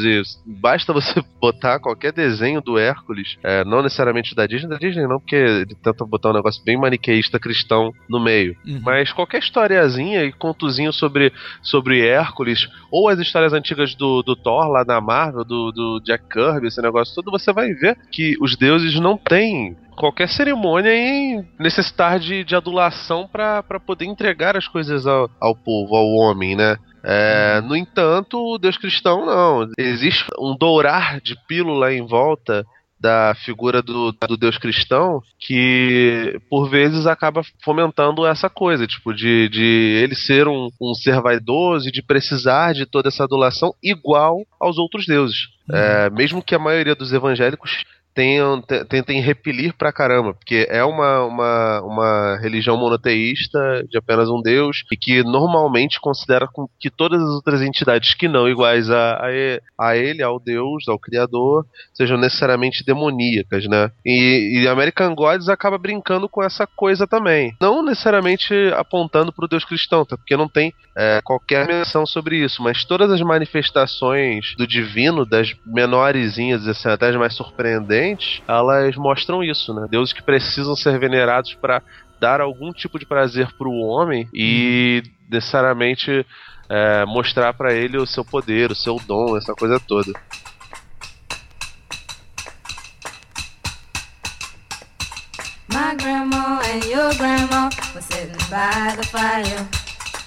basta 0.46 0.92
você 0.92 1.20
botar 1.40 1.80
qualquer 1.80 2.12
desenho 2.12 2.60
do 2.60 2.78
Hércules, 2.78 3.36
é, 3.42 3.64
não 3.64 3.82
necessariamente 3.82 4.36
da 4.36 4.46
Disney, 4.46 4.68
da 4.68 4.78
Disney 4.78 5.08
não, 5.08 5.18
porque 5.18 5.34
ele 5.34 5.74
tenta 5.82 6.04
botar 6.04 6.30
um 6.30 6.34
negócio 6.34 6.62
bem 6.64 6.78
maniqueísta 6.78 7.40
cristão 7.40 7.92
no 8.08 8.20
meio, 8.20 8.56
uhum. 8.64 8.80
mas 8.84 9.12
qualquer 9.12 9.40
historiazinha 9.40 10.24
e 10.24 10.32
contozinho 10.32 10.92
sobre, 10.92 11.32
sobre 11.60 12.06
Hércules, 12.06 12.68
ou 12.88 13.08
as 13.08 13.18
histórias 13.18 13.52
antigas 13.52 13.96
do, 13.96 14.22
do 14.22 14.36
Thor 14.36 14.68
lá 14.68 14.84
na 14.84 15.00
Marvel, 15.00 15.44
do, 15.44 15.72
do 15.72 16.00
Jack 16.04 16.28
Kirby, 16.28 16.68
esse 16.68 16.80
negócio 16.80 17.16
todo, 17.16 17.32
você 17.32 17.52
vai 17.52 17.72
ver 17.72 17.98
que 18.12 18.36
os 18.40 18.56
deuses 18.56 19.00
não 19.00 19.18
têm 19.18 19.76
qualquer 19.96 20.28
cerimônia 20.28 20.94
em 20.94 21.46
necessitar 21.58 22.18
de, 22.18 22.44
de 22.44 22.54
adulação 22.54 23.28
para 23.28 23.62
poder 23.84 24.06
entregar 24.06 24.56
as 24.56 24.66
coisas 24.66 25.06
ao, 25.06 25.30
ao 25.40 25.54
povo, 25.54 25.94
ao 25.96 26.08
homem, 26.08 26.56
né? 26.56 26.76
É, 27.04 27.58
uhum. 27.60 27.68
no 27.68 27.76
entanto, 27.76 28.38
o 28.38 28.58
Deus 28.58 28.76
cristão 28.76 29.26
não. 29.26 29.68
Existe 29.78 30.24
um 30.38 30.56
dourar 30.56 31.20
de 31.20 31.36
pílula 31.46 31.92
em 31.92 32.06
volta 32.06 32.64
da 33.02 33.34
figura 33.44 33.82
do, 33.82 34.12
do 34.12 34.36
Deus 34.36 34.56
cristão 34.56 35.20
que, 35.40 36.38
por 36.48 36.70
vezes, 36.70 37.04
acaba 37.04 37.42
fomentando 37.64 38.24
essa 38.24 38.48
coisa, 38.48 38.86
tipo, 38.86 39.12
de, 39.12 39.48
de 39.48 40.00
ele 40.00 40.14
ser 40.14 40.46
um, 40.46 40.68
um 40.80 40.94
ser 40.94 41.20
vaidoso 41.20 41.88
e 41.88 41.92
de 41.92 42.00
precisar 42.00 42.72
de 42.72 42.86
toda 42.86 43.08
essa 43.08 43.24
adulação 43.24 43.74
igual 43.82 44.46
aos 44.60 44.78
outros 44.78 45.04
deuses. 45.04 45.48
Uhum. 45.68 45.76
É, 45.76 46.10
mesmo 46.10 46.42
que 46.42 46.54
a 46.54 46.60
maioria 46.60 46.94
dos 46.94 47.12
evangélicos 47.12 47.82
tenham, 48.14 48.60
tentem 48.88 49.20
repelir 49.20 49.74
pra 49.76 49.92
caramba, 49.92 50.34
porque 50.34 50.66
é 50.70 50.84
uma, 50.84 51.24
uma, 51.24 51.80
uma 51.82 52.38
religião 52.40 52.76
monoteísta 52.76 53.84
de 53.88 53.96
apenas 53.98 54.28
um 54.28 54.40
Deus 54.40 54.84
e 54.92 54.96
que 54.96 55.22
normalmente 55.22 56.00
considera 56.00 56.48
que 56.78 56.90
todas 56.90 57.22
as 57.22 57.28
outras 57.30 57.62
entidades 57.62 58.14
que 58.14 58.28
não 58.28 58.48
iguais 58.48 58.90
a, 58.90 59.20
a, 59.78 59.96
ele, 59.96 60.22
ao 60.22 60.38
Deus, 60.38 60.88
ao 60.88 60.98
Criador, 60.98 61.66
sejam 61.94 62.18
necessariamente 62.18 62.84
demoníacas, 62.84 63.66
né? 63.66 63.90
E, 64.04 64.62
e 64.62 64.68
American 64.68 65.14
Gods 65.14 65.48
acaba 65.48 65.78
brincando 65.78 66.28
com 66.28 66.42
essa 66.42 66.66
coisa 66.66 67.06
também. 67.06 67.54
Não 67.60 67.82
necessariamente 67.82 68.54
apontando 68.76 69.32
pro 69.32 69.48
Deus 69.48 69.64
cristão, 69.64 70.04
tá? 70.04 70.16
porque 70.16 70.36
não 70.36 70.48
tem 70.48 70.72
é, 70.96 71.20
qualquer 71.24 71.66
menção 71.66 72.04
sobre 72.06 72.36
isso, 72.36 72.62
mas 72.62 72.84
todas 72.84 73.10
as 73.10 73.20
manifestações 73.20 74.54
do 74.56 74.66
divino, 74.66 75.24
das 75.24 75.54
menorzinhas, 75.66 76.66
assim, 76.66 76.88
até 76.88 77.08
as 77.08 77.16
mais 77.16 77.34
surpreendentes, 77.34 78.01
elas 78.48 78.96
mostram 78.96 79.42
isso, 79.42 79.72
né? 79.74 79.86
Deuses 79.90 80.12
que 80.12 80.22
precisam 80.22 80.74
ser 80.76 80.98
venerados 80.98 81.54
para 81.54 81.82
dar 82.20 82.40
algum 82.40 82.72
tipo 82.72 82.98
de 82.98 83.06
prazer 83.06 83.48
para 83.58 83.68
o 83.68 83.80
homem 83.80 84.28
e 84.32 85.02
necessariamente 85.28 86.24
é, 86.68 87.04
mostrar 87.04 87.52
para 87.52 87.72
ele 87.72 87.98
o 87.98 88.06
seu 88.06 88.24
poder, 88.24 88.70
o 88.70 88.74
seu 88.74 88.96
dom, 89.06 89.36
essa 89.36 89.54
coisa 89.54 89.80
toda. 89.80 90.12
My 95.68 95.94
grandma 95.96 96.60
and 96.64 96.84
your 96.84 97.14
grandma 97.16 97.70
were 97.94 98.02
sitting 98.02 98.36
by 98.50 98.94
the 98.96 99.06
fire. 99.10 99.66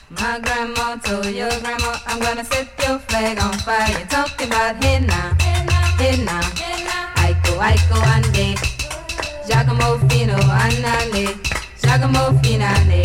My 0.10 0.39
grandma 0.39 0.98
told 0.98 1.25
your 1.25 1.50
grandma, 1.62 1.98
I'm 2.08 2.20
gonna 2.20 2.44
set 2.44 2.67
your 2.86 3.00
flag 3.00 3.39
on 3.39 3.53
fire. 3.60 4.05
Talking 4.10 4.48
about 4.48 4.84
hey 4.84 5.00
now, 5.00 5.36
hey 5.98 6.24
now, 6.24 6.41
hey 6.58 6.86
now. 6.86 7.04
Aiko 7.59 7.93
Ande, 8.15 8.55
Giacomo 9.47 10.09
Fino 10.09 10.33
Anane, 10.33 11.39
Giacomo 11.81 12.39
Finane. 12.43 13.03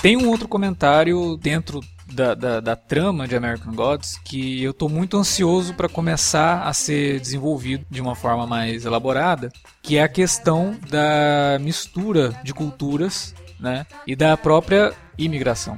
Tem 0.00 0.16
um 0.16 0.28
outro 0.28 0.48
comentário 0.48 1.36
dentro 1.36 1.80
da, 2.06 2.34
da, 2.34 2.60
da, 2.60 2.76
trama 2.76 3.28
de 3.28 3.36
American 3.36 3.74
Gods 3.74 4.18
que 4.24 4.62
eu 4.62 4.70
estou 4.70 4.88
muito 4.88 5.16
ansioso 5.16 5.74
para 5.74 5.88
começar 5.88 6.62
a 6.62 6.72
ser 6.72 7.20
desenvolvido 7.20 7.84
de 7.90 8.00
uma 8.00 8.14
forma 8.14 8.46
mais 8.46 8.84
elaborada, 8.84 9.52
que 9.82 9.98
é 9.98 10.02
a 10.02 10.08
questão 10.08 10.76
da 10.88 11.58
mistura 11.60 12.32
de 12.42 12.54
culturas 12.54 13.34
né, 13.60 13.86
e 14.06 14.16
da 14.16 14.36
própria 14.36 14.92
imigração. 15.18 15.76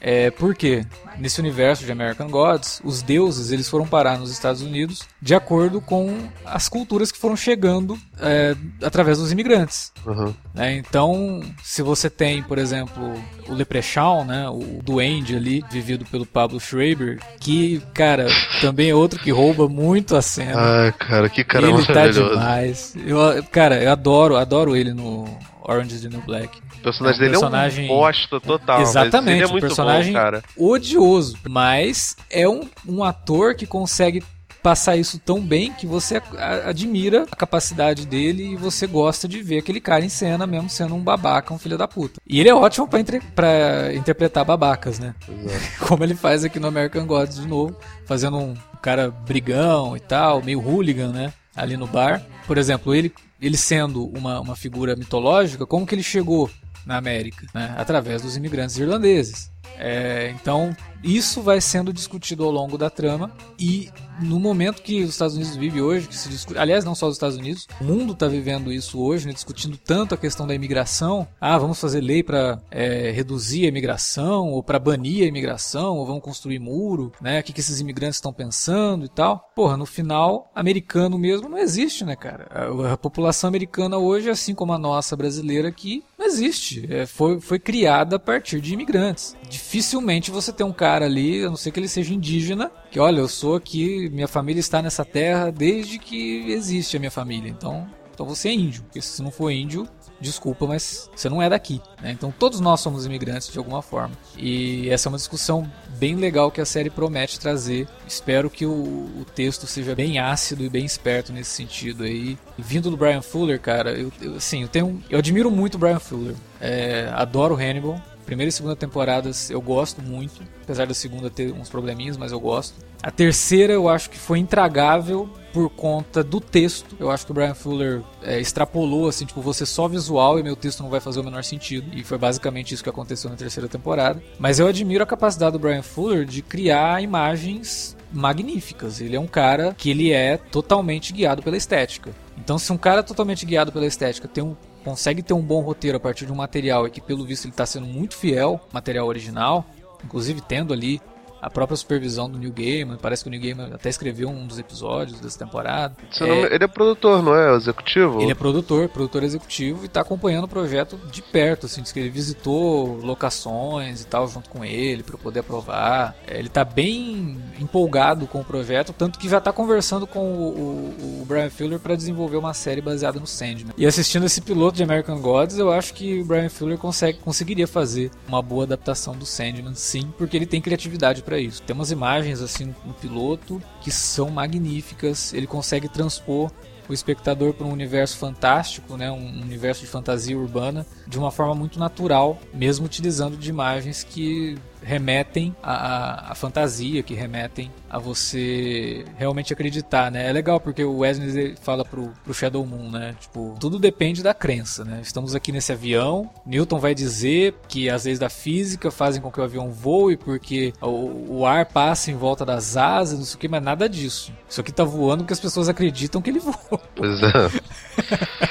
É, 0.00 0.30
por 0.30 0.54
quê? 0.54 0.84
Nesse 1.18 1.40
universo 1.40 1.84
de 1.84 1.92
American 1.92 2.28
Gods, 2.28 2.80
os 2.82 3.02
deuses 3.02 3.50
eles 3.50 3.68
foram 3.68 3.86
parar 3.86 4.18
nos 4.18 4.30
Estados 4.30 4.62
Unidos 4.62 5.02
de 5.20 5.34
acordo 5.34 5.80
com 5.80 6.16
as 6.44 6.68
culturas 6.68 7.12
que 7.12 7.18
foram 7.18 7.36
chegando 7.36 7.98
é, 8.18 8.56
através 8.82 9.18
dos 9.18 9.30
imigrantes. 9.30 9.92
Uhum. 10.06 10.34
É, 10.56 10.72
então, 10.76 11.42
se 11.62 11.82
você 11.82 12.08
tem, 12.08 12.42
por 12.42 12.56
exemplo, 12.56 13.12
o 13.46 13.52
Leprechaun, 13.52 14.24
né, 14.24 14.48
o 14.48 14.80
duende 14.82 15.36
ali, 15.36 15.62
vivido 15.70 16.06
pelo 16.06 16.24
Pablo 16.24 16.58
Schreiber, 16.58 17.18
que, 17.38 17.82
cara, 17.92 18.26
também 18.62 18.88
é 18.88 18.94
outro 18.94 19.20
que 19.20 19.30
rouba 19.30 19.68
muito 19.68 20.16
a 20.16 20.22
cena. 20.22 20.88
Ah, 20.88 20.92
cara, 20.92 21.28
que 21.28 21.44
cara 21.44 21.68
Ele 21.68 21.84
tá 21.84 22.06
demais. 22.08 22.94
Eu, 23.06 23.18
cara, 23.50 23.82
eu 23.82 23.92
adoro, 23.92 24.36
adoro 24.36 24.74
ele 24.74 24.94
no 24.94 25.26
Orange 25.62 25.94
is 25.94 26.00
the 26.02 26.08
New 26.08 26.22
Black. 26.22 26.60
O 26.80 26.82
personagem 26.82 27.18
é 27.18 27.28
um 27.28 27.30
dele 27.30 27.38
personagem... 27.38 27.88
é 27.88 27.92
um 27.92 27.96
bosta 27.96 28.40
total. 28.40 28.80
Exatamente, 28.80 29.36
ele 29.36 29.44
é 29.44 29.46
muito 29.46 29.64
um 29.64 29.68
personagem 29.68 30.12
bom, 30.12 30.18
cara. 30.18 30.42
odioso. 30.56 31.36
Mas 31.48 32.16
é 32.30 32.48
um, 32.48 32.62
um 32.88 33.04
ator 33.04 33.54
que 33.54 33.66
consegue 33.66 34.22
passar 34.62 34.96
isso 34.96 35.18
tão 35.18 35.40
bem 35.40 35.72
que 35.72 35.86
você 35.86 36.20
admira 36.64 37.26
a 37.30 37.36
capacidade 37.36 38.06
dele 38.06 38.52
e 38.52 38.56
você 38.56 38.86
gosta 38.86 39.26
de 39.26 39.42
ver 39.42 39.58
aquele 39.58 39.80
cara 39.80 40.04
em 40.04 40.08
cena, 40.08 40.46
mesmo 40.46 40.68
sendo 40.68 40.94
um 40.94 41.00
babaca, 41.00 41.52
um 41.52 41.58
filho 41.58 41.78
da 41.78 41.88
puta. 41.88 42.20
E 42.26 42.40
ele 42.40 42.48
é 42.48 42.54
ótimo 42.54 42.86
pra, 42.86 43.00
entre... 43.00 43.20
pra 43.20 43.94
interpretar 43.94 44.44
babacas, 44.44 44.98
né? 44.98 45.14
Exato. 45.28 45.64
Como 45.88 46.04
ele 46.04 46.14
faz 46.14 46.44
aqui 46.44 46.60
no 46.60 46.68
American 46.68 47.06
Gods 47.06 47.40
de 47.40 47.48
novo, 47.48 47.76
fazendo 48.04 48.36
um 48.38 48.54
cara 48.82 49.10
brigão 49.10 49.96
e 49.96 50.00
tal, 50.00 50.42
meio 50.42 50.60
hooligan, 50.60 51.08
né? 51.08 51.32
Ali 51.56 51.76
no 51.76 51.86
bar. 51.86 52.22
Por 52.50 52.58
exemplo, 52.58 52.92
ele, 52.92 53.14
ele 53.40 53.56
sendo 53.56 54.08
uma, 54.08 54.40
uma 54.40 54.56
figura 54.56 54.96
mitológica, 54.96 55.64
como 55.64 55.86
que 55.86 55.94
ele 55.94 56.02
chegou 56.02 56.50
na 56.84 56.96
América, 56.96 57.46
né? 57.54 57.72
através 57.78 58.22
dos 58.22 58.36
imigrantes 58.36 58.76
irlandeses. 58.76 59.52
É, 59.78 60.34
então, 60.34 60.76
isso 61.02 61.40
vai 61.42 61.60
sendo 61.60 61.92
discutido 61.92 62.44
ao 62.44 62.50
longo 62.50 62.76
da 62.76 62.90
trama 62.90 63.32
e 63.58 63.88
no 64.20 64.38
momento 64.38 64.82
que 64.82 65.02
os 65.02 65.10
Estados 65.10 65.34
Unidos 65.34 65.56
vive 65.56 65.80
hoje, 65.80 66.06
que 66.06 66.16
se 66.16 66.28
discute, 66.28 66.58
aliás, 66.58 66.84
não 66.84 66.94
só 66.94 67.06
os 67.06 67.14
Estados 67.14 67.36
Unidos, 67.38 67.66
o 67.80 67.84
mundo 67.84 68.12
está 68.12 68.28
vivendo 68.28 68.70
isso 68.70 69.00
hoje, 69.00 69.26
né, 69.26 69.32
discutindo 69.32 69.78
tanto 69.78 70.14
a 70.14 70.18
questão 70.18 70.46
da 70.46 70.54
imigração. 70.54 71.26
Ah, 71.40 71.56
vamos 71.56 71.80
fazer 71.80 72.02
lei 72.02 72.22
para 72.22 72.60
é, 72.70 73.10
reduzir 73.10 73.64
a 73.64 73.68
imigração 73.68 74.50
ou 74.50 74.62
para 74.62 74.78
banir 74.78 75.24
a 75.24 75.28
imigração 75.28 75.96
ou 75.96 76.06
vamos 76.06 76.22
construir 76.22 76.58
muro, 76.58 77.12
né? 77.20 77.40
O 77.40 77.42
que, 77.42 77.52
que 77.52 77.60
esses 77.60 77.80
imigrantes 77.80 78.16
estão 78.16 78.32
pensando 78.32 79.06
e 79.06 79.08
tal. 79.08 79.50
Porra, 79.54 79.76
no 79.76 79.86
final, 79.86 80.50
americano 80.54 81.18
mesmo 81.18 81.48
não 81.48 81.58
existe, 81.58 82.04
né, 82.04 82.14
cara? 82.14 82.39
A, 82.50 82.92
a 82.92 82.96
população 82.96 83.48
americana 83.48 83.98
hoje, 83.98 84.30
assim 84.30 84.54
como 84.54 84.72
a 84.72 84.78
nossa 84.78 85.16
brasileira 85.16 85.68
aqui, 85.68 86.04
não 86.18 86.26
existe. 86.26 86.86
É, 86.92 87.06
foi, 87.06 87.40
foi 87.40 87.58
criada 87.58 88.16
a 88.16 88.18
partir 88.18 88.60
de 88.60 88.74
imigrantes. 88.74 89.36
Dificilmente 89.48 90.30
você 90.30 90.52
tem 90.52 90.64
um 90.64 90.72
cara 90.72 91.00
cara 91.00 91.06
ali, 91.06 91.44
a 91.44 91.48
não 91.48 91.56
ser 91.56 91.70
que 91.70 91.80
ele 91.80 91.88
seja 91.88 92.12
indígena, 92.12 92.70
que 92.90 93.00
olha, 93.00 93.20
eu 93.20 93.28
sou 93.28 93.54
aqui, 93.54 94.10
minha 94.10 94.28
família 94.28 94.60
está 94.60 94.82
nessa 94.82 95.04
terra 95.04 95.50
desde 95.50 95.98
que 95.98 96.50
existe 96.50 96.96
a 96.96 97.00
minha 97.00 97.10
família. 97.10 97.48
Então, 97.48 97.88
então 98.12 98.26
você 98.26 98.48
é 98.48 98.52
índio. 98.52 98.82
Porque 98.82 99.00
se 99.00 99.22
não 99.22 99.30
for 99.30 99.50
índio, 99.50 99.88
desculpa, 100.20 100.66
mas 100.66 101.10
você 101.14 101.28
não 101.28 101.40
é 101.40 101.48
daqui. 101.48 101.80
Né? 102.02 102.12
Então 102.12 102.32
todos 102.36 102.60
nós 102.60 102.80
somos 102.80 103.06
imigrantes 103.06 103.50
de 103.50 103.58
alguma 103.58 103.82
forma. 103.82 104.14
E 104.36 104.88
essa 104.90 105.08
é 105.08 105.10
uma 105.10 105.18
discussão 105.18 105.70
bem 105.98 106.16
legal 106.16 106.50
que 106.50 106.60
a 106.60 106.66
série 106.66 106.90
promete 106.90 107.40
trazer. 107.40 107.88
Espero 108.06 108.50
que 108.50 108.66
o, 108.66 108.72
o 108.72 109.26
texto 109.34 109.66
seja 109.66 109.94
bem 109.94 110.18
ácido 110.18 110.64
e 110.64 110.68
bem 110.68 110.84
esperto 110.84 111.32
nesse 111.32 111.50
sentido 111.50 112.04
aí. 112.04 112.38
E 112.58 112.62
vindo 112.62 112.90
do 112.90 112.96
Brian 112.96 113.22
Fuller, 113.22 113.60
cara, 113.60 113.92
eu, 113.92 114.12
eu 114.20 114.36
assim, 114.36 114.62
eu 114.62 114.68
tenho, 114.68 115.02
eu 115.08 115.18
admiro 115.18 115.50
muito 115.50 115.74
o 115.74 115.78
Brian 115.78 116.00
Fuller. 116.00 116.34
É, 116.60 117.10
adoro 117.14 117.54
Hannibal. 117.54 118.00
Primeira 118.30 118.48
e 118.48 118.52
segunda 118.52 118.76
temporadas 118.76 119.50
eu 119.50 119.60
gosto 119.60 120.00
muito, 120.00 120.40
apesar 120.62 120.86
da 120.86 120.94
segunda 120.94 121.28
ter 121.28 121.50
uns 121.50 121.68
probleminhas, 121.68 122.16
mas 122.16 122.30
eu 122.30 122.38
gosto. 122.38 122.76
A 123.02 123.10
terceira 123.10 123.72
eu 123.72 123.88
acho 123.88 124.08
que 124.08 124.16
foi 124.16 124.38
intragável 124.38 125.28
por 125.52 125.68
conta 125.68 126.22
do 126.22 126.40
texto. 126.40 126.94
Eu 127.00 127.10
acho 127.10 127.26
que 127.26 127.32
o 127.32 127.34
Brian 127.34 127.54
Fuller 127.54 128.02
é, 128.22 128.38
extrapolou, 128.38 129.08
assim, 129.08 129.24
tipo, 129.24 129.40
você 129.40 129.66
só 129.66 129.88
visual 129.88 130.38
e 130.38 130.44
meu 130.44 130.54
texto 130.54 130.80
não 130.80 130.88
vai 130.88 131.00
fazer 131.00 131.18
o 131.18 131.24
menor 131.24 131.42
sentido. 131.42 131.90
E 131.92 132.04
foi 132.04 132.18
basicamente 132.18 132.72
isso 132.72 132.84
que 132.84 132.88
aconteceu 132.88 133.28
na 133.28 133.34
terceira 133.34 133.68
temporada. 133.68 134.22
Mas 134.38 134.60
eu 134.60 134.68
admiro 134.68 135.02
a 135.02 135.06
capacidade 135.08 135.54
do 135.54 135.58
Brian 135.58 135.82
Fuller 135.82 136.24
de 136.24 136.40
criar 136.40 137.02
imagens 137.02 137.96
magníficas. 138.12 139.00
Ele 139.00 139.16
é 139.16 139.20
um 139.20 139.26
cara 139.26 139.74
que 139.76 139.90
ele 139.90 140.12
é 140.12 140.36
totalmente 140.36 141.12
guiado 141.12 141.42
pela 141.42 141.56
estética. 141.56 142.12
Então, 142.38 142.60
se 142.60 142.72
um 142.72 142.78
cara 142.78 143.02
totalmente 143.02 143.44
guiado 143.44 143.72
pela 143.72 143.86
estética 143.86 144.28
tem 144.28 144.44
um 144.44 144.54
consegue 144.90 145.22
ter 145.22 145.32
um 145.34 145.40
bom 145.40 145.60
roteiro 145.60 145.96
a 145.96 146.00
partir 146.00 146.26
de 146.26 146.32
um 146.32 146.34
material 146.34 146.84
e 146.84 146.90
que 146.90 147.00
pelo 147.00 147.24
visto 147.24 147.44
ele 147.44 147.52
está 147.52 147.64
sendo 147.64 147.86
muito 147.86 148.16
fiel 148.16 148.60
material 148.72 149.06
original, 149.06 149.64
inclusive 150.04 150.40
tendo 150.40 150.72
ali 150.74 151.00
a 151.40 151.50
própria 151.50 151.76
supervisão 151.76 152.30
do 152.30 152.38
New 152.38 152.52
Gamer. 152.52 152.98
Parece 152.98 153.22
que 153.22 153.28
o 153.28 153.30
New 153.30 153.40
Gamer 153.40 153.74
até 153.74 153.88
escreveu 153.88 154.28
um 154.28 154.46
dos 154.46 154.58
episódios 154.58 155.20
dessa 155.20 155.38
temporada. 155.38 155.94
É, 156.20 156.54
ele 156.54 156.64
é 156.64 156.68
produtor, 156.68 157.22
não 157.22 157.34
é? 157.34 157.54
Executivo? 157.56 158.20
Ele 158.20 158.32
é 158.32 158.34
produtor, 158.34 158.88
produtor 158.88 159.22
executivo 159.22 159.82
e 159.82 159.86
está 159.86 160.00
acompanhando 160.00 160.44
o 160.44 160.48
projeto 160.48 160.98
de 161.10 161.22
perto. 161.22 161.66
Assim, 161.66 161.82
diz 161.82 161.92
que 161.92 162.00
ele 162.00 162.10
visitou 162.10 162.96
locações 163.02 164.02
e 164.02 164.06
tal 164.06 164.26
junto 164.28 164.50
com 164.50 164.64
ele 164.64 165.02
para 165.02 165.16
poder 165.16 165.40
aprovar. 165.40 166.14
É, 166.26 166.38
ele 166.38 166.48
está 166.48 166.64
bem 166.64 167.38
empolgado 167.58 168.26
com 168.26 168.40
o 168.40 168.44
projeto, 168.44 168.92
tanto 168.92 169.18
que 169.18 169.28
já 169.28 169.38
está 169.38 169.52
conversando 169.52 170.06
com 170.06 170.20
o, 170.20 170.48
o, 170.48 171.22
o 171.22 171.24
Brian 171.26 171.50
Fuller 171.50 171.78
para 171.78 171.94
desenvolver 171.94 172.36
uma 172.36 172.54
série 172.54 172.80
baseada 172.80 173.18
no 173.18 173.26
Sandman. 173.26 173.74
E 173.76 173.86
assistindo 173.86 174.26
esse 174.26 174.40
piloto 174.40 174.76
de 174.76 174.82
American 174.82 175.20
Gods, 175.20 175.58
eu 175.58 175.70
acho 175.70 175.94
que 175.94 176.20
o 176.20 176.24
Brian 176.24 176.48
Fuller 176.48 176.78
consegue, 176.78 177.18
conseguiria 177.18 177.66
fazer 177.66 178.10
uma 178.26 178.42
boa 178.42 178.64
adaptação 178.64 179.14
do 179.16 179.26
Sandman, 179.26 179.74
sim, 179.74 180.12
porque 180.16 180.36
ele 180.36 180.46
tem 180.46 180.60
criatividade 180.60 181.22
para 181.30 181.38
isso. 181.38 181.62
Tem 181.62 181.74
umas 181.74 181.92
imagens 181.92 182.40
assim 182.40 182.74
no 182.84 182.92
piloto 182.92 183.62
que 183.80 183.92
são 183.92 184.30
magníficas. 184.30 185.32
Ele 185.32 185.46
consegue 185.46 185.88
transpor 185.88 186.50
o 186.88 186.92
espectador 186.92 187.54
para 187.54 187.64
um 187.64 187.72
universo 187.72 188.18
fantástico, 188.18 188.96
né, 188.96 189.12
um 189.12 189.42
universo 189.42 189.82
de 189.82 189.86
fantasia 189.86 190.36
urbana, 190.36 190.84
de 191.06 191.16
uma 191.20 191.30
forma 191.30 191.54
muito 191.54 191.78
natural, 191.78 192.36
mesmo 192.52 192.84
utilizando 192.84 193.36
de 193.36 193.48
imagens 193.48 194.02
que 194.02 194.58
remetem 194.82 195.54
à, 195.62 196.32
à, 196.32 196.34
fantasia, 196.34 197.02
que 197.02 197.14
remetem 197.14 197.70
a 197.88 197.98
você 197.98 199.04
realmente 199.16 199.52
acreditar, 199.52 200.10
né? 200.10 200.28
É 200.28 200.32
legal 200.32 200.60
porque 200.60 200.84
o 200.84 200.98
Wesley 200.98 201.56
fala 201.60 201.84
pro, 201.84 202.12
pro 202.24 202.34
Shadow 202.34 202.64
Moon, 202.64 202.90
né? 202.90 203.14
Tipo, 203.20 203.54
tudo 203.58 203.78
depende 203.78 204.22
da 204.22 204.34
crença, 204.34 204.84
né? 204.84 205.00
Estamos 205.02 205.34
aqui 205.34 205.52
nesse 205.52 205.72
avião, 205.72 206.30
Newton 206.46 206.78
vai 206.78 206.94
dizer 206.94 207.54
que 207.68 207.90
as 207.90 208.04
leis 208.04 208.18
da 208.18 208.28
física 208.28 208.90
fazem 208.90 209.20
com 209.20 209.30
que 209.30 209.40
o 209.40 209.44
avião 209.44 209.70
voe 209.70 210.16
porque 210.16 210.72
o, 210.80 211.38
o 211.38 211.46
ar 211.46 211.66
passa 211.66 212.10
em 212.10 212.14
volta 212.14 212.44
das 212.44 212.76
asas, 212.76 213.18
não 213.18 213.24
sei 213.24 213.36
o 213.36 213.38
que, 213.38 213.48
mas 213.48 213.62
nada 213.62 213.88
disso. 213.88 214.32
Isso 214.48 214.60
aqui 214.60 214.72
tá 214.72 214.84
voando 214.84 215.24
porque 215.24 215.32
as 215.32 215.40
pessoas 215.40 215.68
acreditam 215.68 216.22
que 216.22 216.30
ele 216.30 216.40
voa. 216.40 216.80
Pois 216.94 217.20
é. 217.22 218.50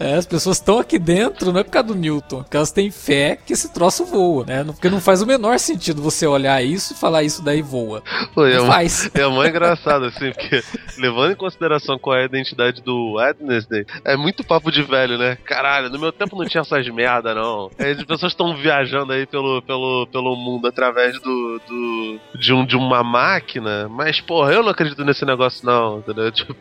É, 0.00 0.14
as 0.14 0.26
pessoas 0.26 0.56
estão 0.56 0.78
aqui 0.78 0.98
dentro, 0.98 1.52
não 1.52 1.60
é 1.60 1.64
por 1.64 1.70
causa 1.70 1.88
do 1.88 1.94
Newton, 1.94 2.42
porque 2.42 2.56
elas 2.56 2.70
têm 2.70 2.90
fé 2.90 3.36
que 3.36 3.52
esse 3.52 3.68
troço 3.68 4.04
voa, 4.04 4.44
né? 4.44 4.64
Porque 4.64 4.88
não 4.88 5.00
faz 5.00 5.22
o 5.22 5.26
menor 5.26 5.45
sentido 5.58 6.02
você 6.02 6.26
olhar 6.26 6.62
isso 6.62 6.92
e 6.92 6.96
falar 6.96 7.22
isso 7.22 7.42
daí 7.42 7.62
voa. 7.62 8.02
Pô, 8.34 8.44
é, 8.46 8.64
faz. 8.66 9.10
É 9.14 9.26
muito 9.26 9.48
engraçado, 9.48 10.06
assim, 10.06 10.32
porque 10.32 10.62
levando 10.98 11.32
em 11.32 11.36
consideração 11.36 11.98
qual 11.98 12.16
é 12.16 12.22
a 12.22 12.26
identidade 12.26 12.82
do 12.82 13.14
Wednesday, 13.14 13.84
é 14.04 14.16
muito 14.16 14.44
papo 14.44 14.70
de 14.70 14.82
velho, 14.82 15.18
né? 15.18 15.36
Caralho, 15.44 15.90
no 15.90 15.98
meu 15.98 16.12
tempo 16.12 16.36
não 16.36 16.46
tinha 16.46 16.62
essas 16.62 16.88
merda, 16.88 17.34
não. 17.34 17.70
É, 17.78 17.90
as 17.90 18.04
pessoas 18.04 18.32
estão 18.32 18.56
viajando 18.56 19.12
aí 19.12 19.26
pelo, 19.26 19.60
pelo, 19.62 20.06
pelo 20.10 20.36
mundo 20.36 20.66
através 20.66 21.20
do, 21.20 21.60
do 21.66 22.20
de, 22.38 22.52
um, 22.52 22.64
de 22.64 22.76
uma 22.76 23.02
máquina, 23.02 23.88
mas, 23.88 24.20
porra, 24.20 24.52
eu 24.52 24.62
não 24.62 24.70
acredito 24.70 25.04
nesse 25.04 25.24
negócio, 25.24 25.64
não, 25.64 25.98
entendeu? 25.98 26.30
Tipo, 26.36 26.54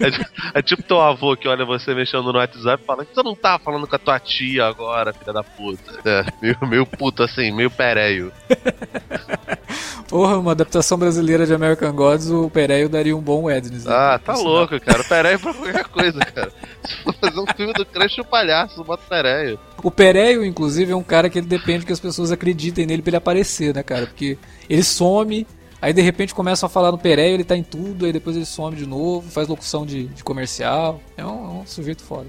é, 0.00 0.58
é 0.58 0.62
tipo 0.62 0.82
teu 0.82 1.00
avô 1.00 1.36
que 1.36 1.48
olha 1.48 1.64
você 1.64 1.94
mexendo 1.94 2.32
no 2.32 2.38
WhatsApp 2.38 2.82
e 2.82 2.86
fala 2.86 3.04
que 3.04 3.14
você 3.14 3.22
não 3.22 3.34
tá 3.34 3.58
falando 3.58 3.86
com 3.86 3.96
a 3.96 3.98
tua 3.98 4.18
tia 4.20 4.66
agora, 4.66 5.12
filha 5.12 5.32
da 5.32 5.42
puta. 5.42 5.98
É, 6.04 6.24
meio, 6.40 6.56
meio 6.62 6.86
puto 6.86 7.22
assim, 7.22 7.50
meio 7.50 7.70
pereio. 7.70 8.17
Porra, 10.08 10.38
uma 10.38 10.52
adaptação 10.52 10.96
brasileira 10.96 11.46
de 11.46 11.52
American 11.52 11.92
Gods, 11.92 12.30
o 12.30 12.48
Pereio 12.48 12.88
daria 12.88 13.14
um 13.14 13.20
bom 13.20 13.50
Ednes. 13.50 13.84
Né? 13.84 13.92
Ah, 13.94 14.18
tá 14.18 14.34
louco, 14.34 14.80
cara. 14.80 15.02
O 15.02 15.04
Pereio 15.04 15.34
é 15.34 15.38
pra 15.38 15.52
qualquer 15.52 15.84
coisa, 15.84 16.18
cara. 16.20 16.50
Se 16.82 16.96
for 17.02 17.14
fazer 17.14 17.38
um 17.38 17.46
filme 17.54 17.72
do 17.74 17.84
Crush 17.84 18.18
o 18.20 18.24
palhaço, 18.24 18.82
bota 18.82 19.02
o 19.04 19.08
Pereio. 19.08 19.58
O 19.82 19.90
Pereio, 19.90 20.44
inclusive, 20.44 20.92
é 20.92 20.96
um 20.96 21.02
cara 21.02 21.28
que 21.28 21.38
ele 21.38 21.46
depende 21.46 21.84
que 21.84 21.92
as 21.92 22.00
pessoas 22.00 22.32
acreditem 22.32 22.86
nele 22.86 23.02
pra 23.02 23.10
ele 23.10 23.16
aparecer, 23.18 23.74
né, 23.74 23.82
cara? 23.82 24.06
Porque 24.06 24.38
ele 24.68 24.82
some, 24.82 25.46
Aí 25.80 25.92
de 25.92 26.02
repente 26.02 26.34
começam 26.34 26.66
a 26.66 26.70
falar 26.70 26.90
no 26.90 26.98
Pereio, 26.98 27.34
ele 27.34 27.44
tá 27.44 27.56
em 27.56 27.62
tudo, 27.62 28.04
aí 28.04 28.12
depois 28.12 28.36
ele 28.36 28.44
some 28.44 28.76
de 28.76 28.86
novo, 28.86 29.30
faz 29.30 29.46
locução 29.46 29.86
de, 29.86 30.06
de 30.08 30.24
comercial. 30.24 31.00
É 31.16 31.24
um, 31.24 31.28
é 31.28 31.48
um, 31.60 31.66
sujeito 31.66 32.02
foda. 32.02 32.26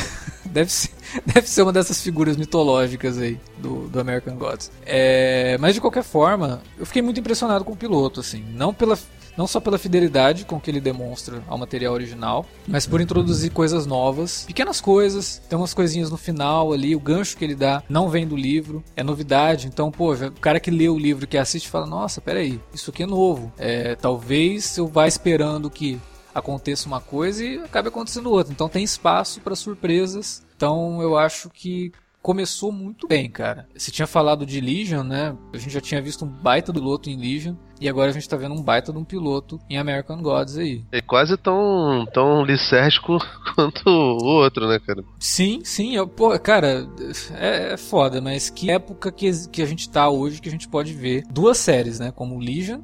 deve, 0.44 0.70
ser, 0.70 0.90
deve 1.24 1.48
ser 1.48 1.62
uma 1.62 1.72
dessas 1.72 2.02
figuras 2.02 2.36
mitológicas 2.36 3.18
aí 3.18 3.38
do, 3.58 3.88
do 3.88 4.00
American 4.00 4.36
Gods. 4.36 4.70
É, 4.84 5.56
mas 5.58 5.74
de 5.74 5.80
qualquer 5.80 6.02
forma, 6.02 6.60
eu 6.78 6.84
fiquei 6.84 7.00
muito 7.00 7.20
impressionado 7.20 7.64
com 7.64 7.72
o 7.72 7.76
piloto, 7.76 8.20
assim. 8.20 8.44
Não 8.54 8.74
pela 8.74 8.98
não 9.36 9.46
só 9.46 9.60
pela 9.60 9.78
fidelidade 9.78 10.44
com 10.44 10.60
que 10.60 10.70
ele 10.70 10.80
demonstra 10.80 11.42
ao 11.46 11.58
material 11.58 11.94
original, 11.94 12.46
mas 12.66 12.86
por 12.86 13.00
introduzir 13.00 13.50
coisas 13.52 13.86
novas, 13.86 14.44
pequenas 14.44 14.80
coisas, 14.80 15.40
tem 15.48 15.58
umas 15.58 15.74
coisinhas 15.74 16.10
no 16.10 16.16
final 16.16 16.72
ali, 16.72 16.94
o 16.94 17.00
gancho 17.00 17.36
que 17.36 17.44
ele 17.44 17.54
dá 17.54 17.82
não 17.88 18.08
vem 18.08 18.26
do 18.26 18.36
livro, 18.36 18.82
é 18.96 19.02
novidade, 19.02 19.66
então, 19.66 19.90
pô, 19.90 20.12
o 20.14 20.32
cara 20.32 20.60
que 20.60 20.70
lê 20.70 20.88
o 20.88 20.98
livro, 20.98 21.26
que 21.26 21.38
assiste, 21.38 21.68
fala, 21.68 21.86
nossa, 21.86 22.20
peraí, 22.20 22.60
isso 22.72 22.90
aqui 22.90 23.02
é 23.02 23.06
novo, 23.06 23.52
é, 23.58 23.94
talvez 23.94 24.76
eu 24.76 24.86
vá 24.86 25.06
esperando 25.06 25.70
que 25.70 26.00
aconteça 26.34 26.86
uma 26.86 27.00
coisa 27.00 27.44
e 27.44 27.58
acabe 27.58 27.88
acontecendo 27.88 28.30
outra, 28.30 28.52
então 28.52 28.68
tem 28.68 28.84
espaço 28.84 29.40
para 29.40 29.56
surpresas, 29.56 30.44
então 30.56 31.02
eu 31.02 31.18
acho 31.18 31.50
que 31.50 31.92
começou 32.22 32.70
muito 32.70 33.08
bem, 33.08 33.30
cara. 33.30 33.68
Você 33.76 33.90
tinha 33.90 34.06
falado 34.06 34.44
de 34.44 34.60
Legion, 34.60 35.02
né? 35.02 35.36
A 35.52 35.58
gente 35.58 35.72
já 35.72 35.80
tinha 35.80 36.00
visto 36.00 36.24
um 36.24 36.28
baita 36.28 36.72
do 36.72 36.80
piloto 36.80 37.10
em 37.10 37.16
Legion. 37.16 37.54
E 37.80 37.88
agora 37.88 38.10
a 38.10 38.12
gente 38.12 38.28
tá 38.28 38.36
vendo 38.36 38.54
um 38.54 38.62
baita 38.62 38.92
de 38.92 38.98
um 38.98 39.04
piloto 39.04 39.58
em 39.68 39.78
American 39.78 40.20
Gods 40.20 40.58
aí. 40.58 40.84
É 40.92 41.00
quase 41.00 41.36
tão, 41.38 42.06
tão 42.12 42.44
licérgico 42.44 43.18
quanto 43.54 43.88
o 43.88 44.22
outro, 44.22 44.68
né, 44.68 44.78
cara? 44.78 45.02
Sim, 45.18 45.62
sim. 45.64 45.96
Eu, 45.96 46.06
pô, 46.06 46.38
cara, 46.38 46.86
é, 47.32 47.72
é 47.72 47.76
foda, 47.78 48.20
mas 48.20 48.50
que 48.50 48.70
época 48.70 49.10
que, 49.10 49.30
que 49.48 49.62
a 49.62 49.66
gente 49.66 49.88
tá 49.88 50.10
hoje 50.10 50.42
que 50.42 50.48
a 50.48 50.52
gente 50.52 50.68
pode 50.68 50.92
ver 50.92 51.24
duas 51.30 51.56
séries, 51.56 51.98
né? 51.98 52.12
Como 52.12 52.38
Legion 52.38 52.80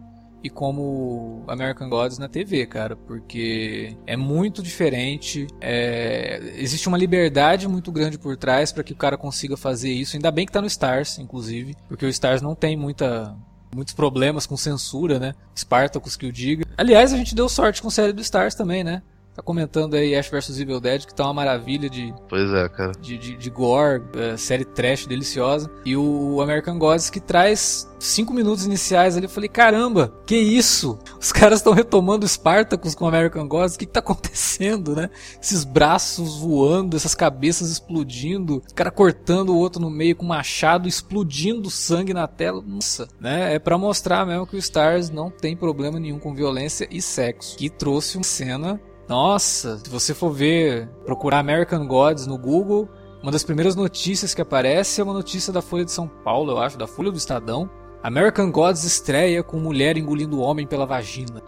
e 0.46 0.50
como 0.50 1.44
American 1.48 1.88
Gods 1.88 2.18
na 2.18 2.28
TV, 2.28 2.66
cara, 2.66 2.94
porque 2.96 3.96
é 4.06 4.16
muito 4.16 4.62
diferente. 4.62 5.46
É... 5.60 6.40
Existe 6.56 6.88
uma 6.88 6.96
liberdade 6.96 7.68
muito 7.68 7.90
grande 7.90 8.18
por 8.18 8.36
trás 8.36 8.72
para 8.72 8.84
que 8.84 8.92
o 8.92 8.96
cara 8.96 9.16
consiga 9.16 9.56
fazer 9.56 9.90
isso. 9.90 10.16
Ainda 10.16 10.30
bem 10.30 10.46
que 10.46 10.52
tá 10.52 10.60
no 10.60 10.66
Stars, 10.66 11.18
inclusive, 11.18 11.74
porque 11.88 12.06
o 12.06 12.08
Stars 12.08 12.40
não 12.40 12.54
tem 12.54 12.76
muita 12.76 13.36
muitos 13.74 13.92
problemas 13.92 14.46
com 14.46 14.56
censura, 14.56 15.18
né? 15.18 15.34
Spartacus 15.54 16.16
que 16.16 16.26
o 16.26 16.32
diga. 16.32 16.64
Aliás, 16.78 17.12
a 17.12 17.16
gente 17.16 17.34
deu 17.34 17.46
sorte 17.46 17.82
com 17.82 17.88
a 17.88 17.90
série 17.90 18.12
do 18.12 18.22
Stars 18.22 18.54
também, 18.54 18.82
né? 18.82 19.02
Tá 19.36 19.42
comentando 19.42 19.94
aí 19.94 20.16
Ash 20.16 20.30
vs 20.30 20.58
Evil 20.58 20.80
Dead, 20.80 21.04
que 21.04 21.14
tá 21.14 21.24
uma 21.24 21.34
maravilha 21.34 21.90
de. 21.90 22.12
Pois 22.26 22.50
é, 22.54 22.66
cara. 22.70 22.92
De, 22.98 23.18
de, 23.18 23.36
de 23.36 23.50
gore, 23.50 24.02
é, 24.16 24.34
série 24.38 24.64
trash 24.64 25.04
deliciosa. 25.04 25.70
E 25.84 25.94
o 25.94 26.40
American 26.40 26.78
Gods 26.78 27.10
que 27.10 27.20
traz 27.20 27.86
cinco 27.98 28.32
minutos 28.32 28.64
iniciais 28.64 29.14
ali. 29.14 29.26
Eu 29.26 29.30
falei, 29.30 29.50
caramba, 29.50 30.14
que 30.24 30.36
isso? 30.36 30.98
Os 31.20 31.32
caras 31.32 31.58
estão 31.58 31.74
retomando 31.74 32.26
Spartacus 32.26 32.94
com 32.94 33.06
American 33.06 33.46
Gods. 33.46 33.74
O 33.74 33.78
que, 33.78 33.84
que 33.84 33.92
tá 33.92 34.00
acontecendo, 34.00 34.96
né? 34.96 35.10
Esses 35.38 35.64
braços 35.64 36.38
voando, 36.38 36.96
essas 36.96 37.14
cabeças 37.14 37.70
explodindo, 37.70 38.62
o 38.70 38.74
cara 38.74 38.90
cortando 38.90 39.50
o 39.50 39.58
outro 39.58 39.82
no 39.82 39.90
meio 39.90 40.16
com 40.16 40.24
machado, 40.24 40.88
explodindo 40.88 41.70
sangue 41.70 42.14
na 42.14 42.26
tela. 42.26 42.62
Nossa, 42.66 43.06
né? 43.20 43.54
É 43.54 43.58
para 43.58 43.76
mostrar 43.76 44.24
mesmo 44.24 44.46
que 44.46 44.56
o 44.56 44.58
Stars 44.58 45.10
não 45.10 45.30
tem 45.30 45.54
problema 45.54 46.00
nenhum 46.00 46.18
com 46.18 46.34
violência 46.34 46.88
e 46.90 47.02
sexo. 47.02 47.58
Que 47.58 47.68
trouxe 47.68 48.16
uma 48.16 48.24
cena 48.24 48.80
nossa, 49.08 49.78
se 49.78 49.88
você 49.88 50.12
for 50.12 50.30
ver, 50.32 50.88
procurar 51.04 51.38
American 51.38 51.86
Gods 51.86 52.26
no 52.26 52.36
Google, 52.36 52.88
uma 53.22 53.30
das 53.30 53.44
primeiras 53.44 53.74
notícias 53.76 54.34
que 54.34 54.42
aparece 54.42 55.00
é 55.00 55.04
uma 55.04 55.12
notícia 55.12 55.52
da 55.52 55.62
Folha 55.62 55.84
de 55.84 55.92
São 55.92 56.08
Paulo, 56.08 56.52
eu 56.52 56.58
acho, 56.58 56.76
da 56.76 56.86
Folha 56.86 57.10
do 57.10 57.18
Estadão. 57.18 57.70
American 58.02 58.50
Gods 58.50 58.84
estreia 58.84 59.42
com 59.42 59.58
mulher 59.58 59.96
engolindo 59.96 60.40
homem 60.40 60.66
pela 60.66 60.86
vagina. 60.86 61.42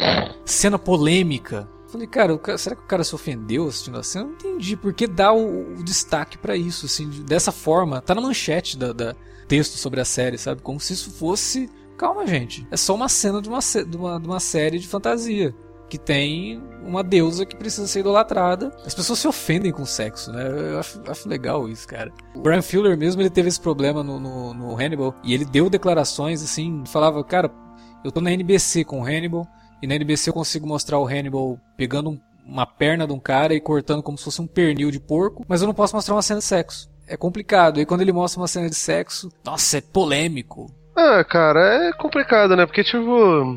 Cena 0.44 0.79
polêmica. 0.79 1.68
Falei, 1.87 2.07
cara, 2.07 2.38
será 2.59 2.77
que 2.77 2.83
o 2.83 2.87
cara 2.87 3.05
se 3.05 3.14
ofendeu 3.14 3.66
assistindo 3.66 3.99
a 3.99 4.03
cena? 4.03 4.27
Não 4.27 4.33
entendi. 4.33 4.77
Por 4.77 4.92
que 4.92 5.07
dá 5.07 5.33
o, 5.33 5.79
o 5.79 5.85
destaque 5.85 6.37
para 6.37 6.57
isso, 6.57 6.87
assim, 6.87 7.09
dessa 7.25 7.53
forma? 7.53 8.01
Tá 8.01 8.14
na 8.14 8.21
manchete 8.21 8.77
da, 8.77 8.92
da, 8.92 9.14
texto 9.47 9.79
sobre 9.79 10.01
a 10.01 10.05
série, 10.05 10.37
sabe? 10.37 10.61
Como 10.61 10.79
se 10.79 10.92
isso 10.92 11.11
fosse. 11.11 11.71
Calma, 11.97 12.27
gente. 12.27 12.66
É 12.71 12.77
só 12.77 12.94
uma 12.94 13.09
cena 13.09 13.40
de 13.40 13.49
uma, 13.49 13.61
de 13.61 13.97
uma, 13.97 14.21
de 14.21 14.27
uma 14.27 14.40
série 14.40 14.79
de 14.79 14.87
fantasia 14.87 15.55
que 15.88 15.98
tem 15.98 16.62
uma 16.85 17.03
deusa 17.03 17.46
que 17.46 17.57
precisa 17.57 17.87
ser 17.87 18.01
idolatrada. 18.01 18.72
As 18.85 18.94
pessoas 18.94 19.18
se 19.18 19.29
ofendem 19.29 19.72
com 19.72 19.85
sexo, 19.85 20.33
né? 20.33 20.46
Eu 20.72 20.79
acho, 20.79 21.03
acho 21.07 21.29
legal 21.29 21.68
isso, 21.68 21.87
cara. 21.87 22.12
O 22.35 22.40
Brian 22.40 22.62
Fuller 22.62 22.96
mesmo, 22.96 23.22
ele 23.22 23.31
teve 23.31 23.48
esse 23.48 23.61
problema 23.61 24.03
no, 24.03 24.20
no, 24.20 24.55
no 24.55 24.77
Hannibal, 24.77 25.14
e 25.24 25.35
ele 25.35 25.44
deu 25.44 25.70
declarações, 25.70 26.42
assim, 26.42 26.83
falava, 26.87 27.22
cara, 27.24 27.51
eu 28.05 28.12
tô 28.12 28.20
na 28.20 28.33
NBC 28.33 28.85
com 28.85 29.01
o 29.01 29.05
Hannibal, 29.05 29.46
e 29.83 29.87
na 29.87 29.94
NBC 29.94 30.31
eu 30.31 30.35
consigo 30.35 30.66
mostrar 30.66 30.98
o 30.98 31.07
Hannibal 31.07 31.59
pegando 31.77 32.11
um, 32.11 32.20
uma 32.44 32.66
perna 32.66 33.07
de 33.07 33.12
um 33.12 33.20
cara 33.20 33.55
e 33.55 33.61
cortando 33.61 34.03
como 34.03 34.18
se 34.18 34.24
fosse 34.24 34.40
um 34.40 34.46
pernil 34.46 34.90
de 34.90 35.01
porco, 35.01 35.44
mas 35.48 35.61
eu 35.61 35.66
não 35.66 35.74
posso 35.74 35.94
mostrar 35.94 36.14
uma 36.14 36.22
cena 36.22 36.40
de 36.40 36.46
sexo. 36.46 36.90
É 37.07 37.16
complicado. 37.16 37.81
E 37.81 37.87
quando 37.87 38.03
ele 38.03 38.12
mostra 38.12 38.40
uma 38.40 38.48
cena 38.48 38.68
de 38.68 38.74
sexo, 38.74 39.31
nossa, 39.44 39.79
é 39.79 39.81
polêmico. 39.81 40.70
Ah, 41.00 41.22
cara, 41.22 41.61
é 41.61 41.92
complicado, 41.92 42.56
né? 42.56 42.66
Porque, 42.66 42.82
tipo, 42.82 42.98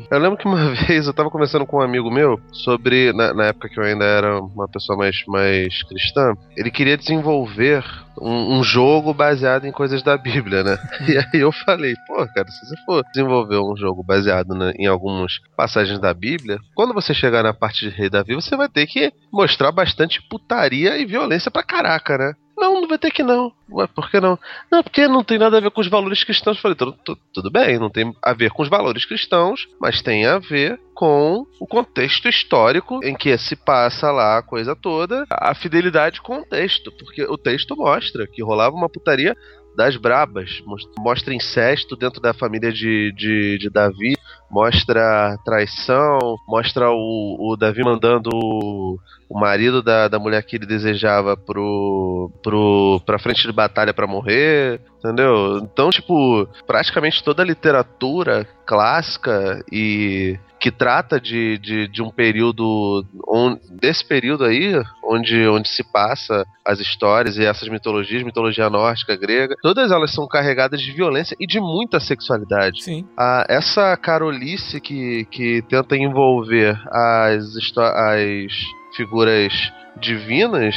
eu 0.08 0.18
lembro 0.20 0.38
que 0.38 0.46
uma 0.46 0.70
vez 0.86 1.08
eu 1.08 1.12
tava 1.12 1.28
conversando 1.28 1.66
com 1.66 1.78
um 1.78 1.82
amigo 1.82 2.08
meu 2.08 2.40
sobre, 2.52 3.12
na, 3.12 3.34
na 3.34 3.46
época 3.46 3.68
que 3.68 3.80
eu 3.80 3.82
ainda 3.82 4.04
era 4.04 4.40
uma 4.40 4.68
pessoa 4.68 4.96
mais, 4.96 5.24
mais 5.26 5.82
cristã, 5.82 6.34
ele 6.56 6.70
queria 6.70 6.96
desenvolver 6.96 7.84
um, 8.20 8.58
um, 8.58 8.62
jogo 8.62 9.12
baseado 9.12 9.64
em 9.64 9.72
coisas 9.72 10.04
da 10.04 10.16
Bíblia, 10.16 10.62
né? 10.62 10.78
E 11.08 11.18
aí 11.18 11.40
eu 11.40 11.50
falei, 11.50 11.94
pô, 12.06 12.24
cara, 12.32 12.48
se 12.48 12.64
você 12.64 12.76
for 12.84 13.02
desenvolver 13.12 13.58
um 13.58 13.76
jogo 13.76 14.04
baseado 14.04 14.54
né, 14.54 14.72
em 14.78 14.86
algumas 14.86 15.40
passagens 15.56 15.98
da 15.98 16.14
Bíblia, 16.14 16.60
quando 16.76 16.94
você 16.94 17.12
chegar 17.12 17.42
na 17.42 17.52
parte 17.52 17.90
de 17.90 17.96
Rei 17.96 18.08
Davi, 18.08 18.36
você 18.36 18.56
vai 18.56 18.68
ter 18.68 18.86
que 18.86 19.12
mostrar 19.32 19.72
bastante 19.72 20.22
putaria 20.30 20.96
e 20.96 21.04
violência 21.04 21.50
pra 21.50 21.64
caraca, 21.64 22.16
né? 22.16 22.34
Não, 22.56 22.80
não 22.80 22.88
vai 22.88 22.98
ter 22.98 23.10
que 23.10 23.22
não. 23.22 23.52
Ué, 23.70 23.86
por 23.86 24.10
que 24.10 24.20
não? 24.20 24.38
Não, 24.70 24.82
porque 24.82 25.08
não 25.08 25.24
tem 25.24 25.38
nada 25.38 25.56
a 25.56 25.60
ver 25.60 25.70
com 25.70 25.80
os 25.80 25.88
valores 25.88 26.22
cristãos. 26.22 26.56
Eu 26.56 26.62
falei, 26.62 26.76
tudo, 26.76 26.92
tudo, 27.04 27.20
tudo 27.32 27.50
bem, 27.50 27.78
não 27.78 27.90
tem 27.90 28.14
a 28.22 28.32
ver 28.32 28.50
com 28.50 28.62
os 28.62 28.68
valores 28.68 29.04
cristãos, 29.04 29.66
mas 29.80 30.02
tem 30.02 30.26
a 30.26 30.38
ver 30.38 30.78
com 30.94 31.46
o 31.58 31.66
contexto 31.66 32.28
histórico 32.28 33.00
em 33.02 33.14
que 33.14 33.36
se 33.38 33.56
passa 33.56 34.10
lá 34.10 34.38
a 34.38 34.42
coisa 34.42 34.76
toda, 34.76 35.24
a 35.30 35.54
fidelidade 35.54 36.20
com 36.20 36.40
o 36.40 36.44
texto, 36.44 36.92
porque 36.92 37.22
o 37.24 37.38
texto 37.38 37.76
mostra 37.76 38.26
que 38.26 38.42
rolava 38.42 38.76
uma 38.76 38.88
putaria 38.88 39.34
das 39.74 39.96
brabas, 39.96 40.62
mostra 40.98 41.34
incesto 41.34 41.96
dentro 41.96 42.20
da 42.20 42.34
família 42.34 42.72
de, 42.72 43.12
de, 43.12 43.58
de 43.58 43.70
Davi, 43.70 44.14
mostra 44.52 45.38
traição, 45.44 46.18
mostra 46.46 46.90
o, 46.90 47.52
o 47.52 47.56
Davi 47.56 47.82
mandando 47.82 48.28
o, 48.34 48.98
o 49.26 49.40
marido 49.40 49.82
da, 49.82 50.08
da 50.08 50.18
mulher 50.18 50.42
que 50.42 50.56
ele 50.56 50.66
desejava 50.66 51.34
pro, 51.38 52.30
pro, 52.42 53.00
pra 53.06 53.18
frente 53.18 53.46
de 53.46 53.52
batalha 53.52 53.94
para 53.94 54.06
morrer, 54.06 54.78
entendeu? 54.98 55.56
Então, 55.62 55.88
tipo, 55.88 56.46
praticamente 56.66 57.24
toda 57.24 57.42
a 57.42 57.46
literatura 57.46 58.46
clássica 58.66 59.64
e 59.72 60.38
que 60.62 60.70
trata 60.70 61.20
de, 61.20 61.58
de, 61.58 61.88
de 61.88 62.00
um 62.00 62.08
período 62.08 63.04
on, 63.26 63.58
desse 63.68 64.06
período 64.06 64.44
aí 64.44 64.80
onde, 65.02 65.48
onde 65.48 65.68
se 65.68 65.82
passa 65.82 66.46
as 66.64 66.78
histórias 66.78 67.36
e 67.36 67.44
essas 67.44 67.68
mitologias, 67.68 68.22
mitologia 68.22 68.70
nórdica, 68.70 69.16
grega, 69.16 69.56
todas 69.60 69.90
elas 69.90 70.12
são 70.12 70.24
carregadas 70.28 70.80
de 70.80 70.92
violência 70.92 71.36
e 71.40 71.48
de 71.48 71.58
muita 71.58 71.98
sexualidade. 71.98 72.80
Sim. 72.80 73.04
Ah, 73.18 73.44
essa 73.48 73.96
carolice 73.96 74.80
que, 74.80 75.24
que 75.32 75.62
tenta 75.62 75.96
envolver 75.96 76.80
as, 76.92 77.56
as 77.76 78.52
figuras 78.96 79.52
divinas 80.00 80.76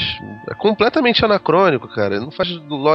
é 0.49 0.55
completamente 0.55 1.23
anacrônico, 1.23 1.87
cara. 1.89 2.19
Não 2.19 2.31
faz 2.31 2.49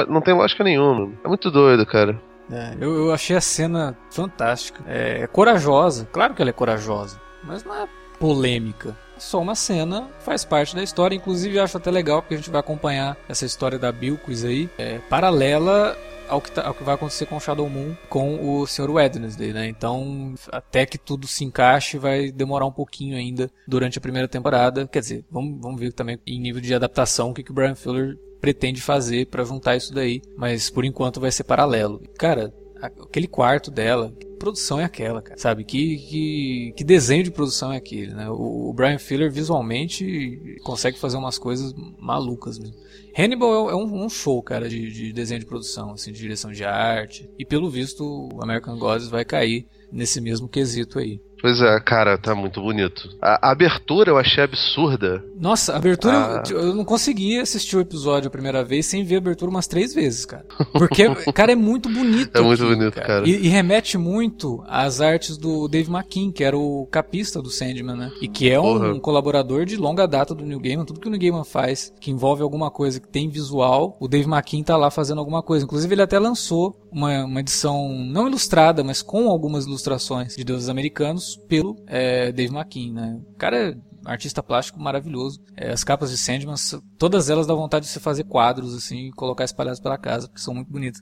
não 0.09 0.21
tem 0.21 0.35
lógica 0.35 0.65
nenhuma. 0.65 1.13
É 1.25 1.29
muito 1.29 1.53
doido, 1.53 1.87
cara. 1.87 2.21
É, 2.51 2.75
eu, 2.81 2.95
eu, 2.95 3.13
achei 3.13 3.37
a 3.37 3.41
cena 3.41 3.97
fantástica. 4.11 4.83
É, 4.87 5.23
é, 5.23 5.27
corajosa, 5.27 6.09
claro 6.13 6.35
que 6.35 6.43
ela 6.43 6.51
é 6.51 6.53
corajosa, 6.53 7.21
mas 7.45 7.65
não 7.65 7.75
é 7.75 7.89
polêmica. 8.19 8.97
Só 9.19 9.41
uma 9.41 9.55
cena, 9.55 10.09
faz 10.21 10.45
parte 10.45 10.75
da 10.75 10.83
história. 10.83 11.15
Inclusive, 11.15 11.59
acho 11.59 11.77
até 11.77 11.91
legal 11.91 12.23
porque 12.23 12.35
a 12.35 12.37
gente 12.39 12.51
vai 12.51 12.61
acompanhar 12.61 13.17
essa 13.29 13.45
história 13.45 13.79
da 13.79 13.93
Bilquis 13.93 14.45
aí, 14.45 14.69
é, 14.79 14.99
paralela 14.99 15.97
ao 16.31 16.41
que, 16.41 16.53
tá, 16.53 16.67
ao 16.67 16.73
que 16.73 16.85
vai 16.85 16.95
acontecer 16.95 17.27
com 17.27 17.37
o 17.37 17.41
Shadow 17.41 17.69
Moon 17.69 17.95
com 18.09 18.39
o 18.41 18.67
Sr. 18.67 18.91
Wednesday, 18.91 19.53
né? 19.53 19.67
Então, 19.67 20.35
até 20.51 20.87
que 20.87 20.97
tudo 20.97 21.27
se 21.27 21.45
encaixe, 21.45 21.99
vai 21.99 22.31
demorar 22.31 22.67
um 22.67 22.73
pouquinho 22.73 23.17
ainda 23.17 23.51
durante 23.67 23.99
a 23.99 24.01
primeira 24.01 24.29
temporada. 24.29 24.87
Quer 24.87 25.01
dizer, 25.01 25.25
vamos, 25.31 25.61
vamos 25.61 25.81
ver 25.81 25.93
também 25.93 26.19
em 26.27 26.41
nível 26.41 26.61
de 26.61 26.73
adaptação 26.73 27.31
o 27.31 27.35
que, 27.35 27.43
que 27.43 27.51
o 27.51 27.55
Brian 27.55 27.75
Fuller 27.75 28.17
pretende 28.41 28.81
fazer 28.81 29.27
para 29.27 29.45
juntar 29.45 29.77
isso 29.77 29.93
daí, 29.93 30.23
mas 30.37 30.71
por 30.71 30.85
enquanto 30.85 31.21
vai 31.21 31.31
ser 31.31 31.45
paralelo. 31.45 32.01
Cara, 32.19 32.53
aquele 32.81 33.27
quarto 33.27 33.71
dela, 33.71 34.13
que 34.19 34.27
produção 34.27 34.81
é 34.81 34.85
aquela, 34.85 35.21
cara? 35.21 35.39
Sabe? 35.39 35.65
Que, 35.65 35.99
que, 35.99 36.75
que 36.77 36.85
desenho 36.85 37.23
de 37.23 37.31
produção 37.31 37.73
é 37.73 37.77
aquele, 37.77 38.15
né? 38.15 38.29
O, 38.31 38.71
o 38.71 38.73
Brian 38.73 38.99
Fuller 38.99 39.31
visualmente 39.31 40.57
consegue 40.65 40.99
fazer 40.99 41.19
umas 41.19 41.39
coisas 41.39 41.75
malucas 41.99 42.59
mesmo. 42.59 42.77
Hannibal 43.17 43.69
é, 43.69 43.73
é 43.73 43.77
um, 43.77 44.05
um, 44.05 44.09
show, 44.09 44.43
cara, 44.43 44.69
de, 44.69 44.91
de, 44.91 45.13
desenho 45.13 45.41
de 45.41 45.47
produção, 45.47 45.93
assim, 45.93 46.13
de 46.13 46.19
direção 46.19 46.53
de 46.53 46.65
arte. 46.65 47.29
E 47.39 47.45
pelo 47.45 47.69
visto, 47.69 48.03
o 48.33 48.43
American 48.43 48.79
Gods 48.79 49.09
vai 49.09 49.25
cair 49.25 49.67
nesse 49.93 50.21
mesmo 50.21 50.49
quesito 50.49 50.99
aí. 50.99 51.21
Pois 51.41 51.61
é, 51.61 51.81
cara, 51.81 52.19
tá 52.19 52.35
muito 52.35 52.61
bonito. 52.61 53.09
A, 53.21 53.49
a 53.49 53.53
abertura 53.53 54.11
eu 54.11 54.19
achei 54.19 54.45
absurda. 54.45 55.25
Nossa, 55.39 55.73
a 55.73 55.77
abertura 55.77 56.15
ah. 56.15 56.43
eu, 56.51 56.61
eu, 56.61 56.75
não 56.75 56.85
consegui 56.85 57.39
assistir 57.39 57.77
o 57.77 57.81
episódio 57.81 58.29
a 58.29 58.31
primeira 58.31 58.63
vez 58.63 58.87
sem 58.87 59.05
ver 59.05 59.17
a 59.17 59.19
abertura 59.19 59.51
umas 59.51 59.67
três 59.67 59.95
vezes, 59.95 60.25
cara. 60.25 60.45
Porque, 60.73 61.05
cara, 61.33 61.53
é 61.53 61.57
muito 61.57 61.89
bonito. 61.89 62.37
É 62.37 62.41
muito 62.41 62.65
bonito, 62.65 62.95
cara. 62.95 63.07
cara. 63.07 63.29
E, 63.29 63.47
e, 63.47 63.49
remete 63.49 63.97
muito 63.97 64.63
às 64.69 65.01
artes 65.01 65.37
do 65.37 65.67
Dave 65.69 65.91
McKean, 65.91 66.31
que 66.31 66.45
era 66.45 66.57
o 66.57 66.87
capista 66.91 67.41
do 67.41 67.51
Sandman, 67.51 67.97
né? 67.97 68.13
E 68.21 68.29
que 68.29 68.51
é 68.51 68.61
um, 68.61 68.93
um 68.93 69.01
colaborador 69.01 69.65
de 69.65 69.77
longa 69.77 70.07
data 70.07 70.35
do 70.35 70.45
New 70.45 70.61
Gaiman. 70.61 70.85
Tudo 70.85 71.01
que 71.01 71.09
o 71.09 71.11
New 71.11 71.21
Gaiman 71.21 71.45
faz 71.45 71.93
que 72.01 72.11
envolve 72.11 72.43
alguma 72.43 72.71
coisa 72.71 73.01
que 73.01 73.09
tem 73.09 73.29
visual, 73.29 73.97
o 73.99 74.09
Dave 74.09 74.29
McKean 74.29 74.63
tá 74.63 74.77
lá 74.77 74.91
fazendo 74.91 75.19
alguma 75.19 75.43
coisa. 75.43 75.65
Inclusive, 75.65 75.95
ele 75.95 76.03
até 76.03 76.19
lançou 76.19 76.77
uma, 76.93 77.25
uma 77.25 77.41
edição 77.41 77.89
não 77.89 78.29
ilustrada, 78.29 78.83
mas 78.85 79.03
com 79.03 79.29
algumas 79.29 79.67
ilustrações 79.67 80.37
de 80.37 80.45
deuses 80.45 80.69
americanos 80.69 81.37
pelo 81.49 81.77
é, 81.87 82.33
Dave 82.33 82.55
McKean, 82.55 82.93
né? 82.93 83.21
O 83.33 83.37
cara 83.37 83.71
é 83.71 83.77
artista 84.05 84.43
plástico 84.43 84.81
maravilhoso. 84.81 85.41
É, 85.57 85.71
as 85.71 85.85
capas 85.85 86.11
de 86.11 86.17
Sandman, 86.17 86.55
todas 86.99 87.31
elas 87.31 87.47
dão 87.47 87.57
vontade 87.57 87.87
de 87.87 87.93
você 87.93 88.01
fazer 88.01 88.25
quadros 88.25 88.75
assim 88.75 89.09
e 89.09 89.13
colocar 89.13 89.45
espalhados 89.45 89.81
pela 89.81 89.99
casa, 89.99 90.29
porque 90.29 90.41
são 90.41 90.55
muito 90.55 90.71
bonitas. 90.71 91.01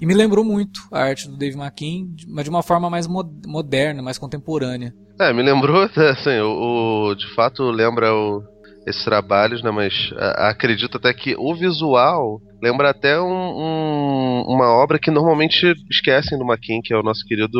E 0.00 0.06
me 0.06 0.14
lembrou 0.14 0.44
muito 0.44 0.80
a 0.90 1.00
arte 1.00 1.28
do 1.28 1.36
Dave 1.36 1.58
McKean, 1.58 2.08
mas 2.28 2.44
de 2.44 2.50
uma 2.50 2.62
forma 2.62 2.88
mais 2.88 3.06
moderna, 3.06 4.02
mais 4.02 4.18
contemporânea. 4.18 4.94
É, 5.20 5.32
me 5.32 5.42
lembrou, 5.42 5.82
assim, 6.10 6.38
o, 6.40 7.10
o 7.10 7.14
de 7.14 7.34
fato 7.34 7.64
lembra 7.64 8.12
o, 8.14 8.42
esses 8.86 9.04
trabalhos, 9.04 9.62
né? 9.62 9.70
Mas 9.70 9.92
a, 10.16 10.50
acredito 10.50 10.96
até 10.96 11.12
que 11.12 11.34
o 11.38 11.54
visual 11.54 12.40
lembra 12.62 12.90
até 12.90 13.20
um, 13.20 13.26
um, 13.26 14.44
uma 14.48 14.68
obra 14.68 14.98
que 14.98 15.10
normalmente 15.10 15.74
esquecem 15.90 16.38
do 16.38 16.44
McKean, 16.44 16.80
que 16.82 16.92
é 16.92 16.98
o 16.98 17.02
nosso 17.02 17.24
querido. 17.24 17.58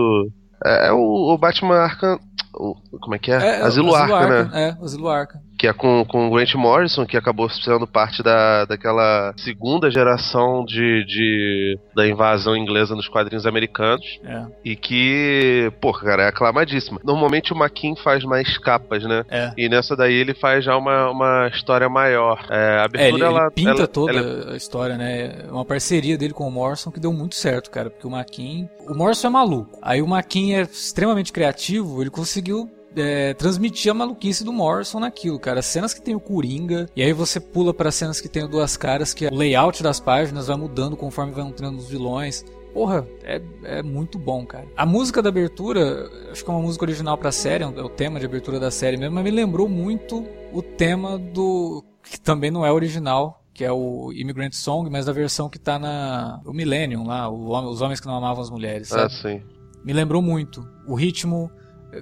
É, 0.64 0.88
é 0.88 0.92
o, 0.92 1.32
o 1.32 1.38
Batman 1.38 1.76
Arkham. 1.76 2.18
O, 2.54 2.74
como 2.98 3.14
é 3.14 3.18
que 3.18 3.30
é? 3.30 3.36
é 3.36 3.62
Asilo, 3.62 3.94
Asilo 3.94 4.14
Arca, 4.14 4.44
né? 4.44 4.50
É, 4.54 4.84
Asilo 4.84 5.08
Arca 5.08 5.49
que 5.60 5.66
é 5.66 5.74
com, 5.74 6.02
com 6.06 6.26
o 6.26 6.30
Grant 6.30 6.54
Morrison, 6.54 7.04
que 7.04 7.18
acabou 7.18 7.50
sendo 7.50 7.86
parte 7.86 8.22
da, 8.22 8.64
daquela 8.64 9.34
segunda 9.36 9.90
geração 9.90 10.64
de, 10.64 11.04
de 11.04 11.78
da 11.94 12.08
invasão 12.08 12.56
inglesa 12.56 12.96
nos 12.96 13.06
quadrinhos 13.06 13.44
americanos. 13.44 14.18
É. 14.24 14.46
E 14.64 14.74
que, 14.74 15.70
pô, 15.78 15.92
cara, 15.92 16.22
é 16.22 16.28
aclamadíssima. 16.28 16.98
Normalmente 17.04 17.52
o 17.52 17.56
Maquin 17.56 17.94
faz 17.94 18.24
mais 18.24 18.56
capas, 18.56 19.04
né? 19.04 19.22
É. 19.28 19.52
E 19.54 19.68
nessa 19.68 19.94
daí 19.94 20.14
ele 20.14 20.32
faz 20.32 20.64
já 20.64 20.74
uma, 20.78 21.10
uma 21.10 21.48
história 21.48 21.90
maior. 21.90 22.42
É, 22.48 22.78
a 22.78 22.84
abertura, 22.84 23.04
é, 23.04 23.08
ele, 23.10 23.22
ela, 23.22 23.42
ele 23.42 23.50
pinta 23.50 23.70
ela, 23.70 23.86
toda 23.86 24.12
ela... 24.16 24.54
a 24.54 24.56
história, 24.56 24.96
né? 24.96 25.44
É 25.46 25.52
uma 25.52 25.66
parceria 25.66 26.16
dele 26.16 26.32
com 26.32 26.48
o 26.48 26.50
Morrison 26.50 26.90
que 26.90 26.98
deu 26.98 27.12
muito 27.12 27.34
certo, 27.34 27.70
cara. 27.70 27.90
Porque 27.90 28.06
o 28.06 28.10
Maquin. 28.10 28.66
O 28.88 28.94
Morrison 28.94 29.26
é 29.26 29.30
maluco. 29.30 29.78
Aí 29.82 30.00
o 30.00 30.08
Maquin 30.08 30.54
é 30.54 30.62
extremamente 30.62 31.34
criativo, 31.34 32.00
ele 32.00 32.08
conseguiu 32.08 32.79
é, 32.96 33.34
transmitir 33.34 33.90
a 33.90 33.94
maluquice 33.94 34.44
do 34.44 34.52
Morrison 34.52 35.00
naquilo, 35.00 35.38
cara. 35.38 35.62
Cenas 35.62 35.94
que 35.94 36.02
tem 36.02 36.14
o 36.14 36.20
Coringa, 36.20 36.88
e 36.94 37.02
aí 37.02 37.12
você 37.12 37.40
pula 37.40 37.72
para 37.72 37.90
cenas 37.90 38.20
que 38.20 38.28
tem 38.28 38.44
o 38.44 38.48
Duas 38.48 38.76
Caras, 38.76 39.14
que 39.14 39.26
é 39.26 39.28
o 39.30 39.34
layout 39.34 39.82
das 39.82 40.00
páginas 40.00 40.46
vai 40.46 40.56
mudando 40.56 40.96
conforme 40.96 41.32
vai 41.32 41.44
entrando 41.44 41.78
os 41.78 41.88
vilões. 41.88 42.44
Porra, 42.72 43.06
é, 43.24 43.42
é 43.64 43.82
muito 43.82 44.18
bom, 44.18 44.46
cara. 44.46 44.66
A 44.76 44.86
música 44.86 45.20
da 45.20 45.28
abertura, 45.28 46.08
acho 46.30 46.44
que 46.44 46.50
é 46.50 46.54
uma 46.54 46.62
música 46.62 46.84
original 46.84 47.18
pra 47.18 47.32
série, 47.32 47.64
é 47.64 47.66
o 47.66 47.88
tema 47.88 48.20
de 48.20 48.26
abertura 48.26 48.60
da 48.60 48.70
série 48.70 48.96
mesmo, 48.96 49.14
mas 49.14 49.24
me 49.24 49.30
lembrou 49.30 49.68
muito 49.68 50.24
o 50.52 50.62
tema 50.62 51.18
do. 51.18 51.84
que 52.02 52.20
também 52.20 52.50
não 52.50 52.64
é 52.64 52.72
original, 52.72 53.42
que 53.52 53.64
é 53.64 53.72
o 53.72 54.12
Immigrant 54.12 54.52
Song, 54.52 54.88
mas 54.88 55.06
da 55.06 55.12
versão 55.12 55.48
que 55.48 55.58
tá 55.58 55.78
na. 55.78 56.40
o 56.46 56.52
Millennium 56.52 57.06
lá, 57.06 57.28
o, 57.28 57.70
os 57.70 57.80
homens 57.80 57.98
que 57.98 58.06
não 58.06 58.14
amavam 58.14 58.42
as 58.42 58.50
mulheres. 58.50 58.92
Ah, 58.92 59.08
sabe? 59.08 59.14
Ah, 59.14 59.40
sim. 59.40 59.42
Me 59.84 59.92
lembrou 59.92 60.22
muito. 60.22 60.66
O 60.86 60.94
ritmo, 60.94 61.50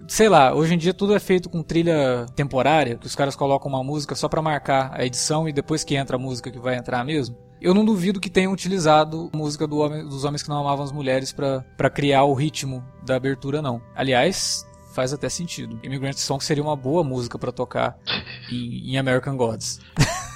sei 0.06 0.28
lá, 0.28 0.54
hoje 0.54 0.74
em 0.74 0.78
dia 0.78 0.92
tudo 0.94 1.14
é 1.14 1.18
feito 1.18 1.48
com 1.48 1.62
trilha 1.62 2.26
temporária, 2.34 2.96
que 2.96 3.06
os 3.06 3.14
caras 3.14 3.36
colocam 3.36 3.68
uma 3.68 3.82
música 3.82 4.14
só 4.14 4.28
para 4.28 4.42
marcar 4.42 4.90
a 4.92 5.04
edição 5.04 5.48
e 5.48 5.52
depois 5.52 5.84
que 5.84 5.94
entra 5.96 6.16
a 6.16 6.18
música 6.18 6.50
que 6.50 6.58
vai 6.58 6.76
entrar 6.76 7.04
mesmo. 7.04 7.36
Eu 7.60 7.74
não 7.74 7.84
duvido 7.84 8.20
que 8.20 8.30
tenham 8.30 8.52
utilizado 8.52 9.30
música 9.34 9.66
do 9.66 9.78
homem, 9.78 10.04
dos 10.04 10.24
homens 10.24 10.42
que 10.42 10.48
não 10.48 10.60
amavam 10.60 10.84
as 10.84 10.92
mulheres 10.92 11.32
para 11.32 11.90
criar 11.90 12.22
o 12.24 12.32
ritmo 12.32 12.84
da 13.04 13.16
abertura, 13.16 13.60
não. 13.60 13.82
Aliás, 13.96 14.64
faz 14.98 15.12
até 15.12 15.28
sentido. 15.28 15.78
Immigrant 15.84 16.16
Song 16.16 16.42
seria 16.42 16.60
uma 16.60 16.74
boa 16.74 17.04
música 17.04 17.38
para 17.38 17.52
tocar 17.52 17.96
em, 18.50 18.90
em 18.90 18.98
American 18.98 19.36
Gods. 19.36 19.80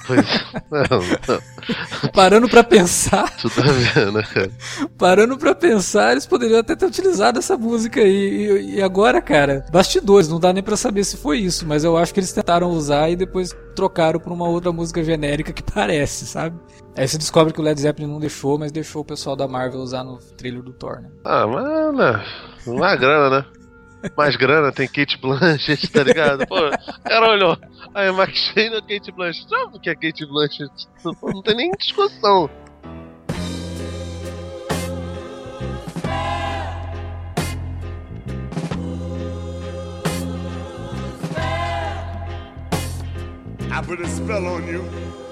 Pois 0.07 0.21
não, 0.71 0.99
não. 1.27 2.11
Parando 2.11 2.47
para 2.47 2.63
pensar. 2.63 3.29
Tu 3.37 3.49
tá 3.49 3.61
vendo, 3.61 4.13
né, 4.13 4.23
cara? 4.23 4.51
Parando 4.97 5.37
para 5.37 5.53
pensar, 5.53 6.13
eles 6.13 6.25
poderiam 6.25 6.59
até 6.59 6.77
ter 6.77 6.85
utilizado 6.85 7.39
essa 7.39 7.57
música 7.57 7.99
aí. 7.99 8.07
E, 8.07 8.75
e 8.75 8.81
agora, 8.81 9.21
cara, 9.21 9.65
bastidores, 9.69 10.29
não 10.29 10.39
dá 10.39 10.53
nem 10.53 10.63
para 10.63 10.77
saber 10.77 11.03
se 11.03 11.17
foi 11.17 11.39
isso, 11.39 11.67
mas 11.67 11.83
eu 11.83 11.97
acho 11.97 12.13
que 12.13 12.21
eles 12.21 12.31
tentaram 12.31 12.69
usar 12.69 13.09
e 13.09 13.17
depois 13.17 13.53
trocaram 13.75 14.19
por 14.19 14.31
uma 14.31 14.47
outra 14.47 14.71
música 14.71 15.03
genérica 15.03 15.51
que 15.51 15.63
parece, 15.73 16.25
sabe? 16.25 16.57
Aí 16.95 17.05
você 17.05 17.17
descobre 17.17 17.51
que 17.51 17.59
o 17.59 17.63
Led 17.63 17.79
Zeppelin 17.81 18.09
não 18.09 18.19
deixou, 18.19 18.57
mas 18.57 18.71
deixou 18.71 19.01
o 19.01 19.05
pessoal 19.05 19.35
da 19.35 19.47
Marvel 19.47 19.81
usar 19.81 20.05
no 20.05 20.19
trailer 20.37 20.61
do 20.61 20.71
Thor, 20.71 21.01
né? 21.01 21.09
Ah, 21.25 21.47
mas 21.47 22.65
não 22.65 22.85
é 22.85 22.97
grana, 22.97 23.41
né? 23.41 23.62
Mais 24.17 24.35
grana, 24.35 24.71
tem 24.71 24.87
Kate 24.87 25.17
Blanchett, 25.17 25.87
tá 25.89 26.03
ligado? 26.03 26.45
Pô, 26.47 26.55
cara 27.03 27.29
olhou. 27.29 27.57
Aí, 27.93 28.11
Max 28.11 28.37
Shane 28.37 28.75
ou 28.75 28.81
Kate 28.81 29.11
Blanchett? 29.11 29.49
Sabe 29.49 29.79
que 29.79 29.89
é 29.89 29.95
Kate 29.95 30.25
Blanchett? 30.25 30.87
Não 31.23 31.41
tem 31.41 31.55
nem 31.55 31.71
discussão. 31.71 32.49
I 43.71 43.81
put 43.81 43.99
a 43.99 44.07
spell 44.07 44.45
on 44.45 44.67
you. 44.67 45.22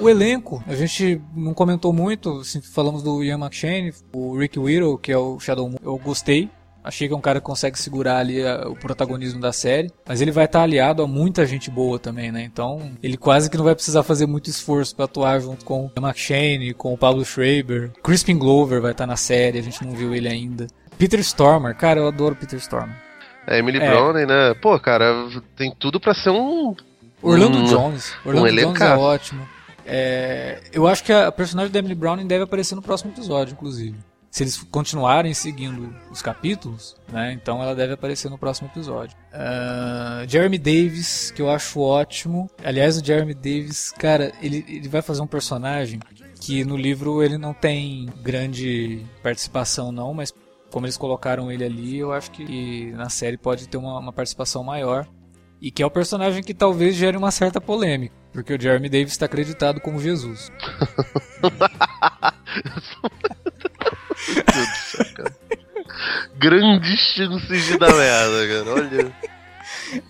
O 0.00 0.08
elenco, 0.08 0.60
a 0.66 0.74
gente 0.74 1.20
não 1.36 1.54
comentou 1.54 1.92
muito, 1.92 2.40
assim, 2.40 2.60
falamos 2.60 3.00
do 3.00 3.22
Ian 3.22 3.38
McShane, 3.38 3.92
o 4.12 4.36
Rick 4.36 4.58
Whittle, 4.58 4.98
que 4.98 5.12
é 5.12 5.16
o 5.16 5.38
Shadow 5.38 5.68
Moon, 5.68 5.78
eu 5.84 5.96
gostei. 5.98 6.50
Achei 6.82 7.06
que 7.06 7.14
é 7.14 7.16
um 7.16 7.20
cara 7.20 7.38
que 7.38 7.46
consegue 7.46 7.78
segurar 7.78 8.18
ali 8.18 8.44
a, 8.44 8.68
o 8.68 8.74
protagonismo 8.74 9.40
da 9.40 9.52
série, 9.52 9.88
mas 10.04 10.20
ele 10.20 10.32
vai 10.32 10.46
estar 10.46 10.58
tá 10.58 10.62
aliado 10.64 11.00
a 11.00 11.06
muita 11.06 11.46
gente 11.46 11.70
boa 11.70 11.96
também, 11.96 12.32
né? 12.32 12.42
Então, 12.42 12.90
ele 13.00 13.16
quase 13.16 13.48
que 13.48 13.56
não 13.56 13.64
vai 13.64 13.74
precisar 13.76 14.02
fazer 14.02 14.26
muito 14.26 14.50
esforço 14.50 14.96
para 14.96 15.04
atuar 15.04 15.40
junto 15.40 15.64
com 15.64 15.86
o 15.86 16.00
McShane, 16.00 16.74
com 16.74 16.92
o 16.92 16.98
Pablo 16.98 17.24
Schreiber. 17.24 17.92
Crispin 18.02 18.36
Glover 18.36 18.80
vai 18.80 18.90
estar 18.90 19.04
tá 19.04 19.08
na 19.08 19.16
série, 19.16 19.60
a 19.60 19.62
gente 19.62 19.84
não 19.84 19.92
viu 19.92 20.12
ele 20.12 20.28
ainda. 20.28 20.66
Peter 20.98 21.20
Stormer, 21.20 21.76
cara, 21.76 22.00
eu 22.00 22.08
adoro 22.08 22.34
Peter 22.34 22.58
Stormer. 22.58 23.06
É, 23.46 23.58
Emily 23.58 23.78
é. 23.78 23.88
Browning, 23.88 24.26
né? 24.26 24.54
Pô, 24.60 24.78
cara, 24.78 25.28
tem 25.56 25.72
tudo 25.78 26.00
para 26.00 26.14
ser 26.14 26.30
um. 26.30 26.74
Orlando 27.22 27.58
um, 27.58 27.64
Jones. 27.64 28.12
Orlando 28.24 28.48
um 28.48 28.72
Jones 28.72 28.80
é 28.80 28.96
ótimo. 28.96 29.48
É, 29.84 30.60
eu 30.72 30.86
acho 30.86 31.04
que 31.04 31.12
a 31.12 31.30
personagem 31.30 31.72
da 31.72 31.78
Emily 31.78 31.94
Browning 31.94 32.26
deve 32.26 32.44
aparecer 32.44 32.74
no 32.74 32.82
próximo 32.82 33.12
episódio, 33.12 33.52
inclusive. 33.52 33.96
Se 34.30 34.42
eles 34.42 34.56
continuarem 34.70 35.32
seguindo 35.32 35.94
os 36.10 36.20
capítulos, 36.20 36.96
né? 37.10 37.32
Então 37.32 37.62
ela 37.62 37.74
deve 37.74 37.94
aparecer 37.94 38.28
no 38.28 38.36
próximo 38.36 38.68
episódio. 38.68 39.16
Uh, 39.32 40.28
Jeremy 40.28 40.58
Davis, 40.58 41.30
que 41.30 41.40
eu 41.40 41.48
acho 41.48 41.80
ótimo. 41.80 42.50
Aliás, 42.62 42.98
o 42.98 43.04
Jeremy 43.04 43.32
Davis, 43.32 43.92
cara, 43.92 44.32
ele, 44.42 44.62
ele 44.68 44.88
vai 44.88 45.00
fazer 45.00 45.22
um 45.22 45.26
personagem 45.26 46.00
que 46.40 46.64
no 46.64 46.76
livro 46.76 47.22
ele 47.22 47.38
não 47.38 47.54
tem 47.54 48.10
grande 48.20 49.06
participação, 49.22 49.90
não, 49.90 50.12
mas 50.12 50.34
como 50.70 50.84
eles 50.84 50.96
colocaram 50.98 51.50
ele 51.50 51.64
ali, 51.64 51.96
eu 51.96 52.12
acho 52.12 52.30
que 52.30 52.92
na 52.92 53.08
série 53.08 53.38
pode 53.38 53.68
ter 53.68 53.78
uma, 53.78 53.98
uma 53.98 54.12
participação 54.12 54.62
maior. 54.62 55.08
E 55.66 55.70
que 55.72 55.82
é 55.82 55.86
o 55.86 55.90
personagem 55.90 56.44
que 56.44 56.54
talvez 56.54 56.94
gere 56.94 57.16
uma 57.16 57.32
certa 57.32 57.60
polêmica. 57.60 58.14
Porque 58.32 58.54
o 58.54 58.60
Jeremy 58.60 58.88
Davis 58.88 59.10
está 59.10 59.26
acreditado 59.26 59.80
como 59.80 59.98
Jesus. 59.98 60.52
Grandes 66.38 67.00
chances 67.00 67.64
de 67.64 67.78
dar 67.78 67.92
merda, 67.92 68.46
cara. 68.46 68.74
Olha. 68.74 69.12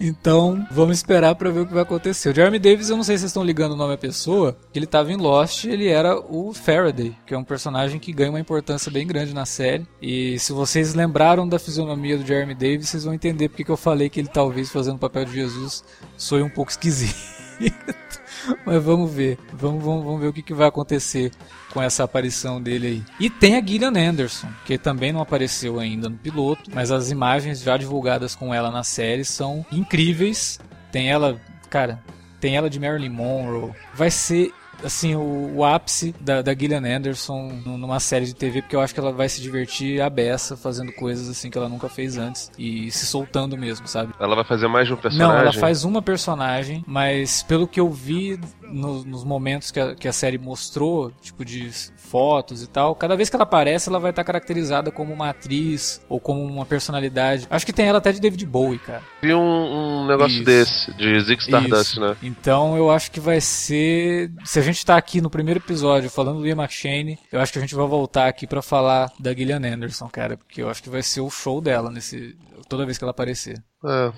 Então, 0.01 0.67
vamos 0.71 0.97
esperar 0.97 1.35
para 1.35 1.51
ver 1.51 1.61
o 1.61 1.67
que 1.67 1.75
vai 1.75 1.83
acontecer. 1.83 2.31
O 2.31 2.35
Jeremy 2.35 2.59
Davis, 2.59 2.89
eu 2.89 2.97
não 2.97 3.05
sei 3.05 3.17
se 3.17 3.21
vocês 3.21 3.31
estão 3.31 3.45
ligando 3.45 3.73
o 3.73 3.77
nome 3.77 3.95
à 3.95 3.99
pessoa, 3.99 4.57
ele 4.75 4.85
estava 4.85 5.13
em 5.13 5.17
Lost, 5.17 5.65
ele 5.65 5.89
era 5.89 6.19
o 6.19 6.53
Faraday, 6.53 7.17
que 7.27 7.35
é 7.35 7.39
um 7.39 7.45
personagem 7.45 7.99
que 7.99 8.13
ganha 8.13 8.31
uma 8.31 8.41
importância 8.41 8.91
bem 8.91 9.07
grande 9.07 9.35
na 9.35 9.45
série. 9.47 9.87
E 10.01 10.39
se 10.39 10.53
vocês 10.53 10.95
lembraram 10.95 11.49
da 11.49 11.59
fisionomia 11.59 12.17
do 12.17 12.27
Jeremy 12.27 12.55
Davis, 12.55 12.89
vocês 12.89 13.05
vão 13.05 13.15
entender 13.15 13.49
porque 13.49 13.65
que 13.65 13.71
eu 13.71 13.77
falei 13.77 14.09
que 14.09 14.21
ele 14.21 14.29
talvez 14.29 14.71
fazendo 14.71 14.97
o 14.97 15.01
papel 15.01 15.25
de 15.25 15.35
Jesus 15.35 15.85
soe 16.17 16.43
um 16.43 16.51
pouco 16.51 16.71
esquisito. 16.71 17.17
Mas 18.65 18.83
vamos 18.83 19.13
ver. 19.13 19.39
Vamos, 19.53 19.83
vamos, 19.83 20.05
vamos 20.05 20.21
ver 20.21 20.29
o 20.29 20.33
que, 20.33 20.43
que 20.43 20.55
vai 20.55 20.69
acontecer 20.69 21.31
com 21.73 21.83
essa 21.83 22.05
aparição 22.05 22.61
dele 22.61 22.87
aí. 22.87 23.05
E 23.21 23.29
tem 23.29 23.57
a 23.57 23.65
Gillian 23.65 23.93
Anderson, 23.97 24.49
que 24.65 24.79
também 24.79 25.13
não 25.13 25.21
apareceu 25.21 25.79
ainda 25.79 26.09
no 26.09 26.17
piloto, 26.17 26.71
mas 26.73 26.91
as 26.91 27.11
imagens 27.11 27.61
já 27.61 27.77
divulgadas 27.77 28.35
com 28.35 28.55
ela 28.55 28.71
na 28.71 28.83
série 28.83 29.25
são 29.25 29.65
incríveis. 29.71 30.59
Tem 30.91 31.11
ela, 31.11 31.41
cara, 31.69 32.03
tem 32.41 32.57
ela 32.57 32.71
de 32.71 32.81
Marilyn 32.81 33.11
Monroe. 33.11 33.73
Vai 33.95 34.11
ser 34.11 34.53
assim, 34.85 35.15
o, 35.15 35.57
o 35.57 35.65
ápice 35.65 36.15
da, 36.21 36.43
da 36.43 36.55
Gillian 36.55 36.83
Anderson 36.97 37.51
numa 37.65 38.01
série 38.01 38.27
de 38.27 38.35
TV, 38.35 38.63
porque 38.63 38.77
eu 38.77 38.81
acho 38.81 38.95
que 38.95 39.01
ela 39.01 39.13
vai 39.13 39.29
se 39.29 39.41
divertir 39.41 40.01
a 40.01 40.11
beça 40.11 40.57
fazendo 40.57 40.93
coisas 40.93 41.29
assim 41.29 41.51
que 41.51 41.59
ela 41.59 41.69
nunca 41.69 41.89
fez 41.89 42.17
antes 42.19 42.51
e 42.59 42.91
se 42.91 43.07
soltando 43.07 43.57
mesmo, 43.57 43.87
sabe? 43.87 44.13
Ela 44.19 44.35
vai 44.35 44.45
fazer 44.45 44.69
mais 44.69 44.87
de 44.87 44.95
um 44.95 44.97
personagem? 44.97 45.35
Não, 45.35 45.41
ela 45.41 45.53
faz 45.53 45.85
uma 45.85 46.03
personagem, 46.03 46.85
mas 46.87 47.43
pelo 47.43 47.67
que 47.67 47.81
eu 47.81 47.91
vi 47.91 48.39
no, 48.63 49.05
nos 49.05 49.25
momentos 49.25 49.71
que 49.71 49.81
a, 49.81 49.95
que 49.95 50.09
a 50.09 50.13
série 50.13 50.39
mostrou, 50.39 51.13
tipo 51.21 51.45
de 51.45 51.71
fotos 51.97 52.63
e 52.63 52.67
tal, 52.67 52.95
cada 52.95 53.17
vez 53.17 53.29
que 53.29 53.37
ela 53.37 53.45
aparece, 53.45 53.89
ela 53.89 53.99
vai 53.99 54.11
estar 54.11 54.25
caracterizada 54.25 54.91
como 54.91 55.13
uma 55.13 55.31
atriz 55.31 56.01
ou 56.09 56.21
como 56.21 56.43
uma 56.45 56.65
personalidade. 56.65 57.47
Acho 57.51 57.67
que 57.67 57.73
tem 57.73 57.87
ela 57.87 57.99
até 57.99 58.13
de 58.13 58.21
David 58.21 58.47
Bowie, 58.47 58.79
cara. 58.79 59.03
Vi 59.23 59.35
um, 59.35 59.41
um 59.41 60.07
negócio 60.07 60.37
Isso. 60.37 60.45
desse, 60.45 60.95
de 60.95 61.21
Zig 61.21 61.43
Stardust, 61.43 61.93
Isso. 61.93 62.01
né? 62.01 62.17
Então 62.23 62.77
eu 62.77 62.91
acho 62.91 63.11
que 63.11 63.21
vai 63.21 63.41
ser. 63.41 64.31
Gente 64.67 64.85
tá 64.85 64.97
aqui 64.97 65.21
no 65.21 65.31
primeiro 65.31 65.61
episódio 65.61 66.11
falando 66.11 66.41
do 66.41 66.47
Ian 66.47 66.57
McShane, 66.57 67.19
eu 67.33 67.41
acho 67.41 67.53
que 67.53 67.59
a 67.59 67.63
gente 67.63 67.75
vai 67.75 67.87
voltar 67.87 68.29
aqui 68.29 68.47
para 68.47 68.61
falar 68.61 69.11
da 69.19 69.33
Gillian 69.33 69.59
Anderson, 69.59 70.09
cara, 70.09 70.37
porque 70.37 70.63
eu 70.63 70.69
acho 70.69 70.83
que 70.83 70.91
vai 70.91 71.03
ser 71.03 71.21
o 71.21 71.31
show 71.31 71.61
dela 71.61 71.91
nesse 71.91 72.37
toda 72.69 72.85
vez 72.85 72.99
que 72.99 73.05
ela 73.05 73.13
aparecer. 73.13 73.63
É, 73.85 74.13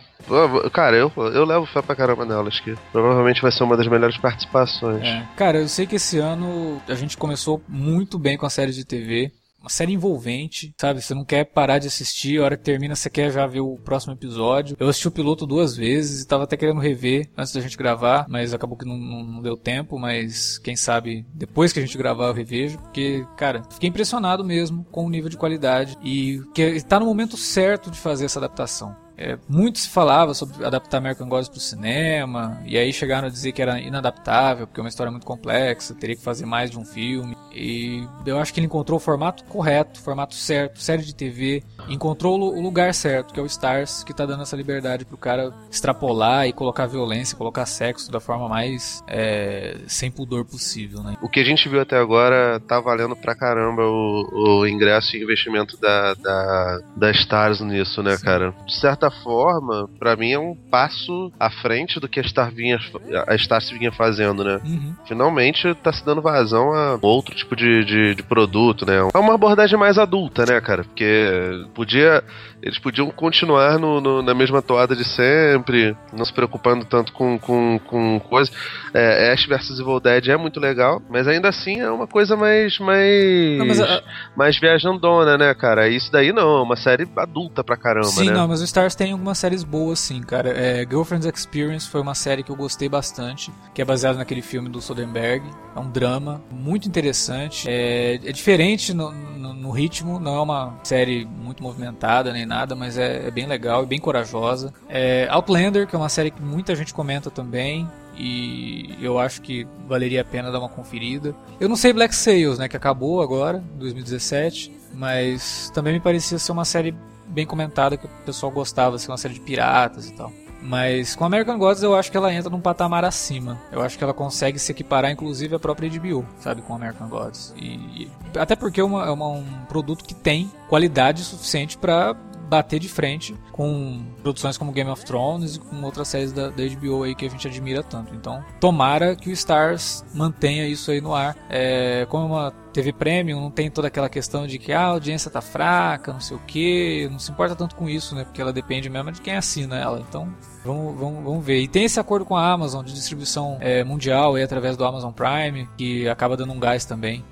cara, 0.71 0.97
eu, 0.97 1.13
eu 1.17 1.45
levo 1.45 1.67
fé 1.67 1.83
pra 1.83 1.95
caramba 1.95 2.25
nela, 2.25 2.49
acho 2.49 2.63
que 2.65 2.75
provavelmente 2.91 3.43
vai 3.43 3.53
ser 3.53 3.65
uma 3.65 3.77
das 3.77 3.87
melhores 3.87 4.17
participações. 4.17 5.03
É. 5.03 5.29
Cara, 5.37 5.59
eu 5.59 5.69
sei 5.69 5.87
que 5.87 5.97
esse 5.97 6.19
ano 6.19 6.81
a 6.89 6.95
gente 6.95 7.17
começou 7.17 7.63
muito 7.69 8.19
bem 8.19 8.37
com 8.37 8.47
a 8.47 8.51
série 8.51 8.73
de 8.73 8.85
TV 8.85 9.33
uma 9.61 9.69
série 9.69 9.93
envolvente, 9.93 10.73
sabe? 10.81 11.03
Você 11.03 11.15
não 11.15 11.25
quer 11.25 11.45
parar 11.45 11.79
de 11.79 11.89
assistir, 11.89 12.41
a 12.41 12.45
hora 12.45 12.57
que 12.57 12.65
termina 12.65 12.95
você 12.95 13.11
quer 13.11 13.31
já 13.31 13.47
ver 13.47 13.61
o 13.61 13.77
próximo 13.77 14.13
episódio. 14.13 14.77
Eu 14.79 14.89
assisti 14.89 15.09
o 15.09 15.13
piloto 15.13 15.47
duas 15.47 15.77
vezes 15.77 16.23
e 16.23 16.27
tava 16.27 16.45
até 16.45 16.57
querendo 16.57 16.81
rever 16.81 17.29
antes 17.37 17.53
da 17.53 17.61
gente 17.61 17.77
gravar, 17.77 18.27
mas 18.29 18.55
acabou 18.55 18.77
que 18.77 18.87
não, 18.87 18.97
não, 18.97 19.25
não 19.25 19.43
deu 19.43 19.57
tempo, 19.57 19.99
mas 19.99 20.59
quem 20.59 20.77
sabe 20.77 21.27
depois 21.35 21.73
que 21.73 21.79
a 21.79 21.83
gente 21.83 21.99
gravar 21.99 22.29
eu 22.29 22.35
revejo, 22.35 22.79
porque, 22.79 23.27
cara, 23.37 23.63
fiquei 23.71 23.89
impressionado 23.89 24.45
mesmo 24.45 24.85
com 24.85 25.05
o 25.05 25.11
nível 25.11 25.29
de 25.29 25.37
qualidade 25.37 25.97
e 26.03 26.41
que 26.55 26.81
tá 26.85 27.01
no 27.01 27.07
momento 27.07 27.37
certo 27.37 27.91
de 27.91 27.99
fazer 27.99 28.27
essa 28.27 28.39
adaptação. 28.39 29.08
É, 29.19 29.37
muito 29.49 29.81
se 29.81 29.89
falava 29.89 30.33
sobre 30.33 30.65
adaptar 30.65 30.99
American 30.99 31.29
Gods 31.29 31.49
para 31.49 31.59
o 31.59 31.61
cinema, 31.61 32.63
e 32.65 32.79
aí 32.79 32.93
chegaram 32.93 33.27
a 33.27 33.31
dizer 33.31 33.51
que 33.51 33.61
era 33.61 33.81
inadaptável, 33.81 34.67
porque 34.67 34.81
é 34.81 34.83
uma 34.83 34.89
história 34.89 35.11
muito 35.11 35.27
complexa, 35.27 35.95
teria 35.95 36.15
que 36.15 36.23
fazer 36.23 36.47
mais 36.47 36.71
de 36.71 36.79
um 36.79 36.85
filme. 36.85 37.37
E 37.53 38.07
eu 38.25 38.39
acho 38.39 38.55
que 38.55 38.61
ele 38.61 38.67
encontrou 38.67 38.97
o 38.97 39.01
formato 39.01 39.43
correto, 39.45 39.99
o 39.99 40.03
formato 40.03 40.35
certo, 40.35 40.81
série 40.81 41.03
de 41.03 41.15
TV, 41.15 41.65
encontrou 41.89 42.39
o 42.39 42.63
lugar 42.63 42.95
certo, 42.95 43.35
que 43.35 43.41
é 43.41 43.43
o 43.43 43.47
Stars, 43.47 44.05
que 44.05 44.13
está 44.13 44.25
dando 44.25 44.43
essa 44.43 44.57
liberdade 44.57 45.05
pro 45.05 45.17
cara 45.17 45.53
extrapolar 45.71 46.47
e 46.47 46.53
colocar 46.53 46.87
violência, 46.87 47.37
colocar 47.37 47.67
sexo 47.67 48.13
da 48.13 48.21
forma 48.21 48.49
mais 48.49 49.03
é, 49.09 49.79
sem 49.89 50.11
pudor 50.11 50.45
possível, 50.45 51.03
né? 51.03 51.17
O 51.21 51.29
que 51.29 51.41
a 51.41 51.45
gente 51.45 51.69
viu 51.69 51.81
até 51.81 51.99
agora 51.99 52.61
tá 52.61 52.81
valendo 52.81 53.17
pra 53.17 53.35
caramba 53.35 53.83
o, 53.83 54.61
o 54.61 54.67
ingresso 54.67 55.17
e 55.17 55.23
investimento 55.23 55.77
da, 55.81 56.15
da, 56.15 56.81
da 56.97 57.11
Stars 57.11 57.61
nisso, 57.61 58.03
né, 58.03 58.17
Sim. 58.17 58.25
cara? 58.25 58.55
De 58.65 58.79
certa 58.79 59.08
certa 59.09 59.23
forma, 59.23 59.89
para 59.99 60.17
mim 60.17 60.33
é 60.33 60.39
um 60.39 60.55
passo 60.55 61.33
à 61.39 61.51
frente 61.51 61.99
do 61.99 62.09
que 62.09 62.21
a 62.21 62.25
Star, 62.25 62.53
vinha, 62.53 62.79
a 63.27 63.37
Star 63.37 63.61
se 63.61 63.77
vinha 63.77 63.91
fazendo, 63.91 64.45
né? 64.45 64.61
Uhum. 64.65 64.95
Finalmente 65.07 65.75
tá 65.75 65.93
se 65.93 66.05
dando 66.05 66.23
vazão 66.23 66.73
a 66.73 66.99
outro 67.03 67.35
tipo 67.35 67.57
de, 67.57 67.85
de, 67.85 68.15
de, 68.15 68.23
produto, 68.23 68.87
né? 68.87 68.97
É 69.15 69.19
uma 69.19 69.35
abordagem 69.35 69.79
mais 69.79 69.99
adulta, 69.99 70.45
né, 70.47 70.61
cara? 70.61 70.85
Porque 70.85 71.67
podia. 71.75 72.23
Eles 72.63 72.79
podiam 72.79 73.11
continuar 73.11 73.79
no, 73.79 74.01
no 74.01 74.23
na 74.23 74.35
mesma 74.35 74.61
toada 74.61 74.97
de 74.97 75.05
sempre, 75.05 75.97
não 76.13 76.25
se 76.25 76.33
preocupando 76.33 76.85
tanto 76.85 77.13
com, 77.13 77.39
com, 77.39 77.79
com 77.87 78.21
coisas. 78.21 78.55
É, 78.93 79.33
Ash 79.33 79.47
vs 79.47 79.79
Evil 79.79 80.01
Dead 80.01 80.29
é 80.29 80.37
muito 80.37 80.59
legal, 80.59 81.01
mas 81.09 81.29
ainda 81.29 81.49
assim 81.49 81.81
é 81.81 81.91
uma 81.91 82.07
coisa 82.07 82.37
mais. 82.37 82.79
mais, 82.79 83.79
não, 83.79 83.85
a... 83.85 84.03
mais 84.37 84.59
viajandona, 84.59 85.39
né, 85.39 85.55
cara? 85.55 85.89
Isso 85.89 86.11
daí 86.11 86.33
não, 86.33 86.59
é 86.59 86.63
uma 86.63 86.77
série 86.77 87.09
adulta 87.17 87.63
pra 87.63 87.77
caramba, 87.77 88.07
sim, 88.07 88.21
né? 88.21 88.27
Sim, 88.27 88.33
não, 88.33 88.49
mas 88.49 88.61
o 88.61 88.65
Stars 88.65 88.95
tem 88.95 89.13
algumas 89.13 89.39
séries 89.39 89.63
boas, 89.63 90.01
sim, 90.01 90.21
cara. 90.21 90.51
É, 90.51 90.81
Girlfriend's 90.81 91.27
Experience 91.27 91.89
foi 91.89 92.01
uma 92.01 92.15
série 92.15 92.43
que 92.43 92.51
eu 92.51 92.57
gostei 92.57 92.89
bastante, 92.89 93.53
que 93.75 93.81
é 93.81 93.85
baseada 93.85 94.19
naquele 94.19 94.43
filme 94.43 94.69
do 94.69 94.81
Soderbergh. 94.81 95.45
É 95.77 95.81
um 95.81 95.91
drama 95.91 96.43
muito 96.51 96.89
interessante. 96.89 97.69
É, 97.69 98.15
é 98.17 98.33
diferente 98.33 98.93
no, 98.93 99.13
no, 99.13 99.55
no, 99.55 99.71
ritmo, 99.71 100.19
não 100.19 100.35
é 100.35 100.41
uma 100.41 100.75
série 100.83 101.25
muito 101.25 101.63
movimentada 101.63 102.33
nem 102.33 102.45
nada, 102.49 102.75
mas 102.75 102.99
é, 102.99 103.29
é 103.29 103.31
bem 103.31 103.47
legal 103.47 103.85
e 103.85 103.87
bem 103.87 104.01
corajosa. 104.01 104.73
É, 104.89 105.29
Outlander, 105.31 105.87
que 105.87 105.95
é 105.95 105.99
uma 105.99 106.09
série 106.09 106.31
que 106.31 106.43
muita 106.43 106.75
gente 106.75 106.93
comenta 106.93 107.31
também 107.31 107.89
e 108.17 108.97
eu 109.01 109.19
acho 109.19 109.41
que 109.41 109.67
valeria 109.87 110.23
a 110.23 110.25
pena 110.25 110.51
dar 110.51 110.59
uma 110.59 110.69
conferida. 110.69 111.35
Eu 111.61 111.69
não 111.69 111.77
sei 111.77 111.93
Black 111.93 112.15
Sails, 112.15 112.59
né, 112.59 112.69
que 112.69 112.77
acabou 112.77 113.23
agora, 113.23 113.63
2017, 113.77 114.73
mas 114.93 115.71
também 115.73 115.93
me 115.93 116.01
parecia 116.01 116.39
ser 116.39 116.51
uma 116.51 116.65
série 116.65 116.95
bem 117.29 117.47
comentada 117.47 117.97
que 117.97 118.07
o 118.07 118.11
pessoal 118.27 118.51
gostava, 118.51 118.97
assim, 118.97 119.09
uma 119.09 119.19
série 119.19 119.35
de 119.35 119.41
piratas 119.41 120.09
e 120.09 120.15
tal. 120.15 120.33
Mas 120.61 121.15
com 121.15 121.25
American 121.25 121.57
Gods 121.57 121.83
eu 121.83 121.95
acho 121.95 122.11
que 122.11 122.17
ela 122.17 122.33
entra 122.33 122.51
num 122.51 122.61
patamar 122.61 123.05
acima. 123.05 123.59
Eu 123.71 123.81
acho 123.81 123.97
que 123.97 124.03
ela 124.03 124.13
consegue 124.13 124.59
se 124.59 124.73
equiparar, 124.73 125.11
inclusive, 125.11 125.55
à 125.55 125.59
própria 125.59 125.89
HBO, 125.89 126.27
sabe, 126.41 126.63
com 126.63 126.75
American 126.75 127.09
Gods. 127.09 127.55
E, 127.57 127.67
e 127.67 128.11
até 128.37 128.57
porque 128.57 128.81
é, 128.81 128.85
uma, 128.85 129.07
é 129.07 129.11
uma, 129.11 129.29
um 129.29 129.45
produto 129.69 130.05
que 130.05 130.15
tem 130.15 130.51
qualidade 130.69 131.23
suficiente 131.23 131.79
para 131.79 132.17
bater 132.49 132.79
de 132.79 132.89
frente 132.89 133.35
com 133.53 134.03
produções 134.23 134.57
como 134.57 134.73
Game 134.73 134.91
of 134.91 135.05
Thrones 135.05 135.57
e 135.57 135.61
com 135.61 135.83
outras 135.83 136.09
séries 136.09 136.33
da, 136.33 136.49
da, 136.49 136.65
HBO 136.65 137.03
aí 137.03 137.15
que 137.15 137.27
a 137.27 137.31
gente 137.31 137.47
admira 137.47 137.83
tanto. 137.83 138.15
Então, 138.15 138.43
tomara 138.61 139.15
que 139.15 139.29
o 139.29 139.33
Stars 139.33 140.05
mantenha 140.15 140.67
isso 140.67 140.91
aí 140.91 141.01
no 141.01 141.15
ar. 141.15 141.37
É, 141.51 142.07
como 142.09 142.27
uma 142.27 142.51
TV 142.73 142.93
Premium, 142.93 143.41
não 143.41 143.51
tem 143.51 143.71
toda 143.71 143.89
aquela 143.89 144.09
questão 144.09 144.47
de 144.47 144.59
que 144.59 144.73
ah, 144.73 144.83
a 144.83 144.85
audiência 144.85 145.31
tá 145.31 145.41
fraca, 145.41 146.13
não 146.13 146.21
sei 146.21 146.37
o 146.37 146.41
que, 146.41 147.09
não 147.11 147.19
se 147.19 147.31
importa 147.31 147.55
tanto 147.57 147.75
com 147.75 147.89
isso, 147.89 148.15
né? 148.15 148.25
Porque 148.25 148.41
ela 148.41 148.53
depende 148.53 148.89
mesmo 148.89 149.13
de 149.13 149.21
quem 149.21 149.37
assina 149.37 149.77
ela. 149.77 150.01
Então, 150.09 150.33
vamos, 150.65 150.99
vamos, 150.99 151.25
vamos 151.25 151.45
ver. 151.45 151.61
E 151.61 151.69
tem 151.69 151.85
esse 151.85 151.99
acordo 151.99 152.25
com 152.25 152.37
a 152.37 152.51
Amazon 152.51 152.85
de 152.85 152.93
distribuição 152.95 153.59
é, 153.61 153.83
mundial 153.85 154.35
aí, 154.37 154.43
através 154.43 154.77
do 154.77 154.85
Amazon 154.85 155.13
Prime, 155.13 155.69
que 155.77 156.09
acaba 156.09 156.37
dando 156.37 156.53
um 156.53 156.61
gás 156.61 156.85
também 156.85 157.25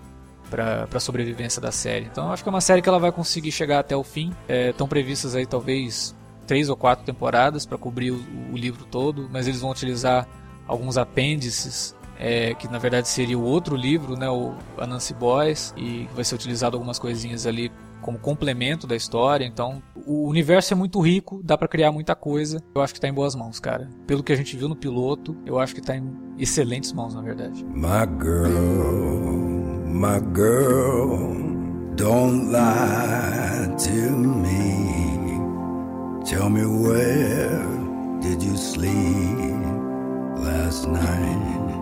para 0.50 0.88
a 0.92 1.00
sobrevivência 1.00 1.60
da 1.60 1.72
série. 1.72 2.06
Então 2.06 2.32
acho 2.32 2.42
que 2.42 2.48
é 2.48 2.52
uma 2.52 2.60
série 2.60 2.82
que 2.82 2.88
ela 2.88 2.98
vai 2.98 3.12
conseguir 3.12 3.52
chegar 3.52 3.78
até 3.78 3.96
o 3.96 4.02
fim. 4.02 4.32
Estão 4.48 4.86
é, 4.86 4.90
previstas 4.90 5.34
aí 5.34 5.46
talvez 5.46 6.14
três 6.46 6.68
ou 6.68 6.76
quatro 6.76 7.04
temporadas 7.04 7.66
para 7.66 7.76
cobrir 7.76 8.12
o, 8.12 8.24
o, 8.52 8.56
livro 8.56 8.84
todo, 8.84 9.28
mas 9.30 9.48
eles 9.48 9.60
vão 9.60 9.70
utilizar 9.70 10.26
alguns 10.66 10.96
apêndices. 10.96 11.94
É, 12.18 12.54
que 12.54 12.66
na 12.66 12.78
verdade 12.78 13.08
seria 13.08 13.38
o 13.38 13.42
outro 13.42 13.76
livro, 13.76 14.16
né, 14.16 14.26
o 14.30 14.54
Anansi 14.78 15.12
Boys, 15.12 15.74
e 15.76 16.08
vai 16.14 16.24
ser 16.24 16.34
utilizado 16.34 16.74
algumas 16.74 16.98
coisinhas 16.98 17.46
ali 17.46 17.70
como 18.00 18.18
complemento 18.18 18.86
da 18.86 18.94
história. 18.96 19.44
Então, 19.44 19.82
o 20.06 20.28
universo 20.28 20.72
é 20.72 20.76
muito 20.76 21.00
rico, 21.00 21.42
dá 21.44 21.58
para 21.58 21.68
criar 21.68 21.90
muita 21.90 22.14
coisa. 22.14 22.62
Eu 22.74 22.80
acho 22.80 22.94
que 22.94 23.00
tá 23.00 23.08
em 23.08 23.12
boas 23.12 23.34
mãos, 23.34 23.58
cara. 23.58 23.90
Pelo 24.06 24.22
que 24.22 24.32
a 24.32 24.36
gente 24.36 24.56
viu 24.56 24.68
no 24.68 24.76
piloto, 24.76 25.36
eu 25.44 25.58
acho 25.58 25.74
que 25.74 25.80
tá 25.80 25.96
em 25.96 26.10
excelentes 26.38 26.92
mãos, 26.92 27.14
na 27.14 27.20
verdade. 27.20 27.64
My 27.64 28.06
girl, 28.22 29.55
my 29.96 30.20
girl, 30.20 31.16
don't 31.94 32.52
lie 32.52 33.74
to 33.78 34.10
me. 34.10 35.40
Tell 36.26 36.50
me 36.50 36.66
where 36.66 37.62
did 38.20 38.42
you 38.42 38.56
sleep 38.58 39.64
last 40.36 40.86
night? 40.86 41.75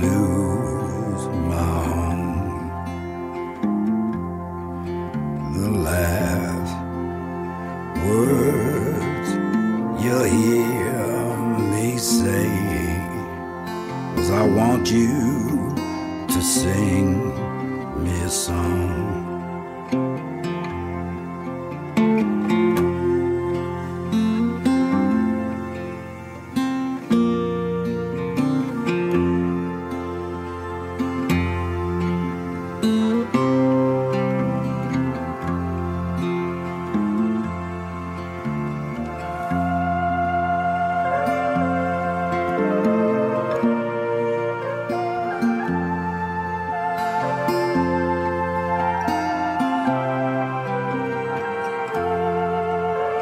You 0.00 0.37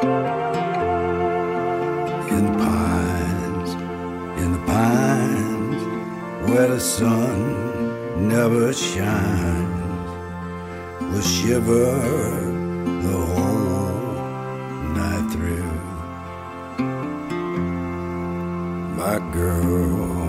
In 0.03 0.11
the 2.45 2.53
pines, 2.59 3.71
in 4.41 4.51
the 4.51 4.63
pines, 4.67 5.81
where 6.47 6.67
the 6.67 6.79
sun 6.79 8.27
never 8.27 8.73
shines, 8.73 10.11
will 11.01 11.21
shiver 11.21 11.99
the 13.07 13.17
whole 13.33 14.13
night 14.93 15.31
through. 15.31 15.73
My 18.95 19.17
girl, 19.33 20.27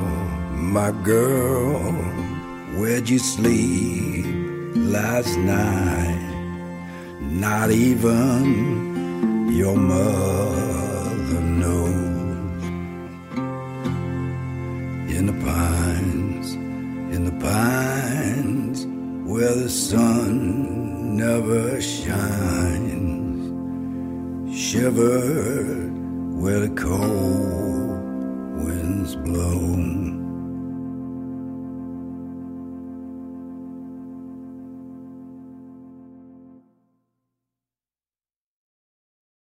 my 0.54 0.92
girl, 0.92 1.92
where'd 2.78 3.07
you 3.11 3.18
sleep 3.18 4.24
last 4.74 5.37
night? 5.37 6.24
Not 7.20 7.70
even 7.70 8.78
your 9.59 9.77
mother 9.77 11.40
knows. 11.40 12.62
In 15.16 15.27
the 15.27 15.37
pines, 15.44 16.53
in 17.14 17.25
the 17.25 17.37
pines, 17.44 18.87
where 19.29 19.57
the 19.57 19.68
sun 19.68 21.16
never 21.16 21.81
shines, 21.81 23.42
shiver 24.57 25.28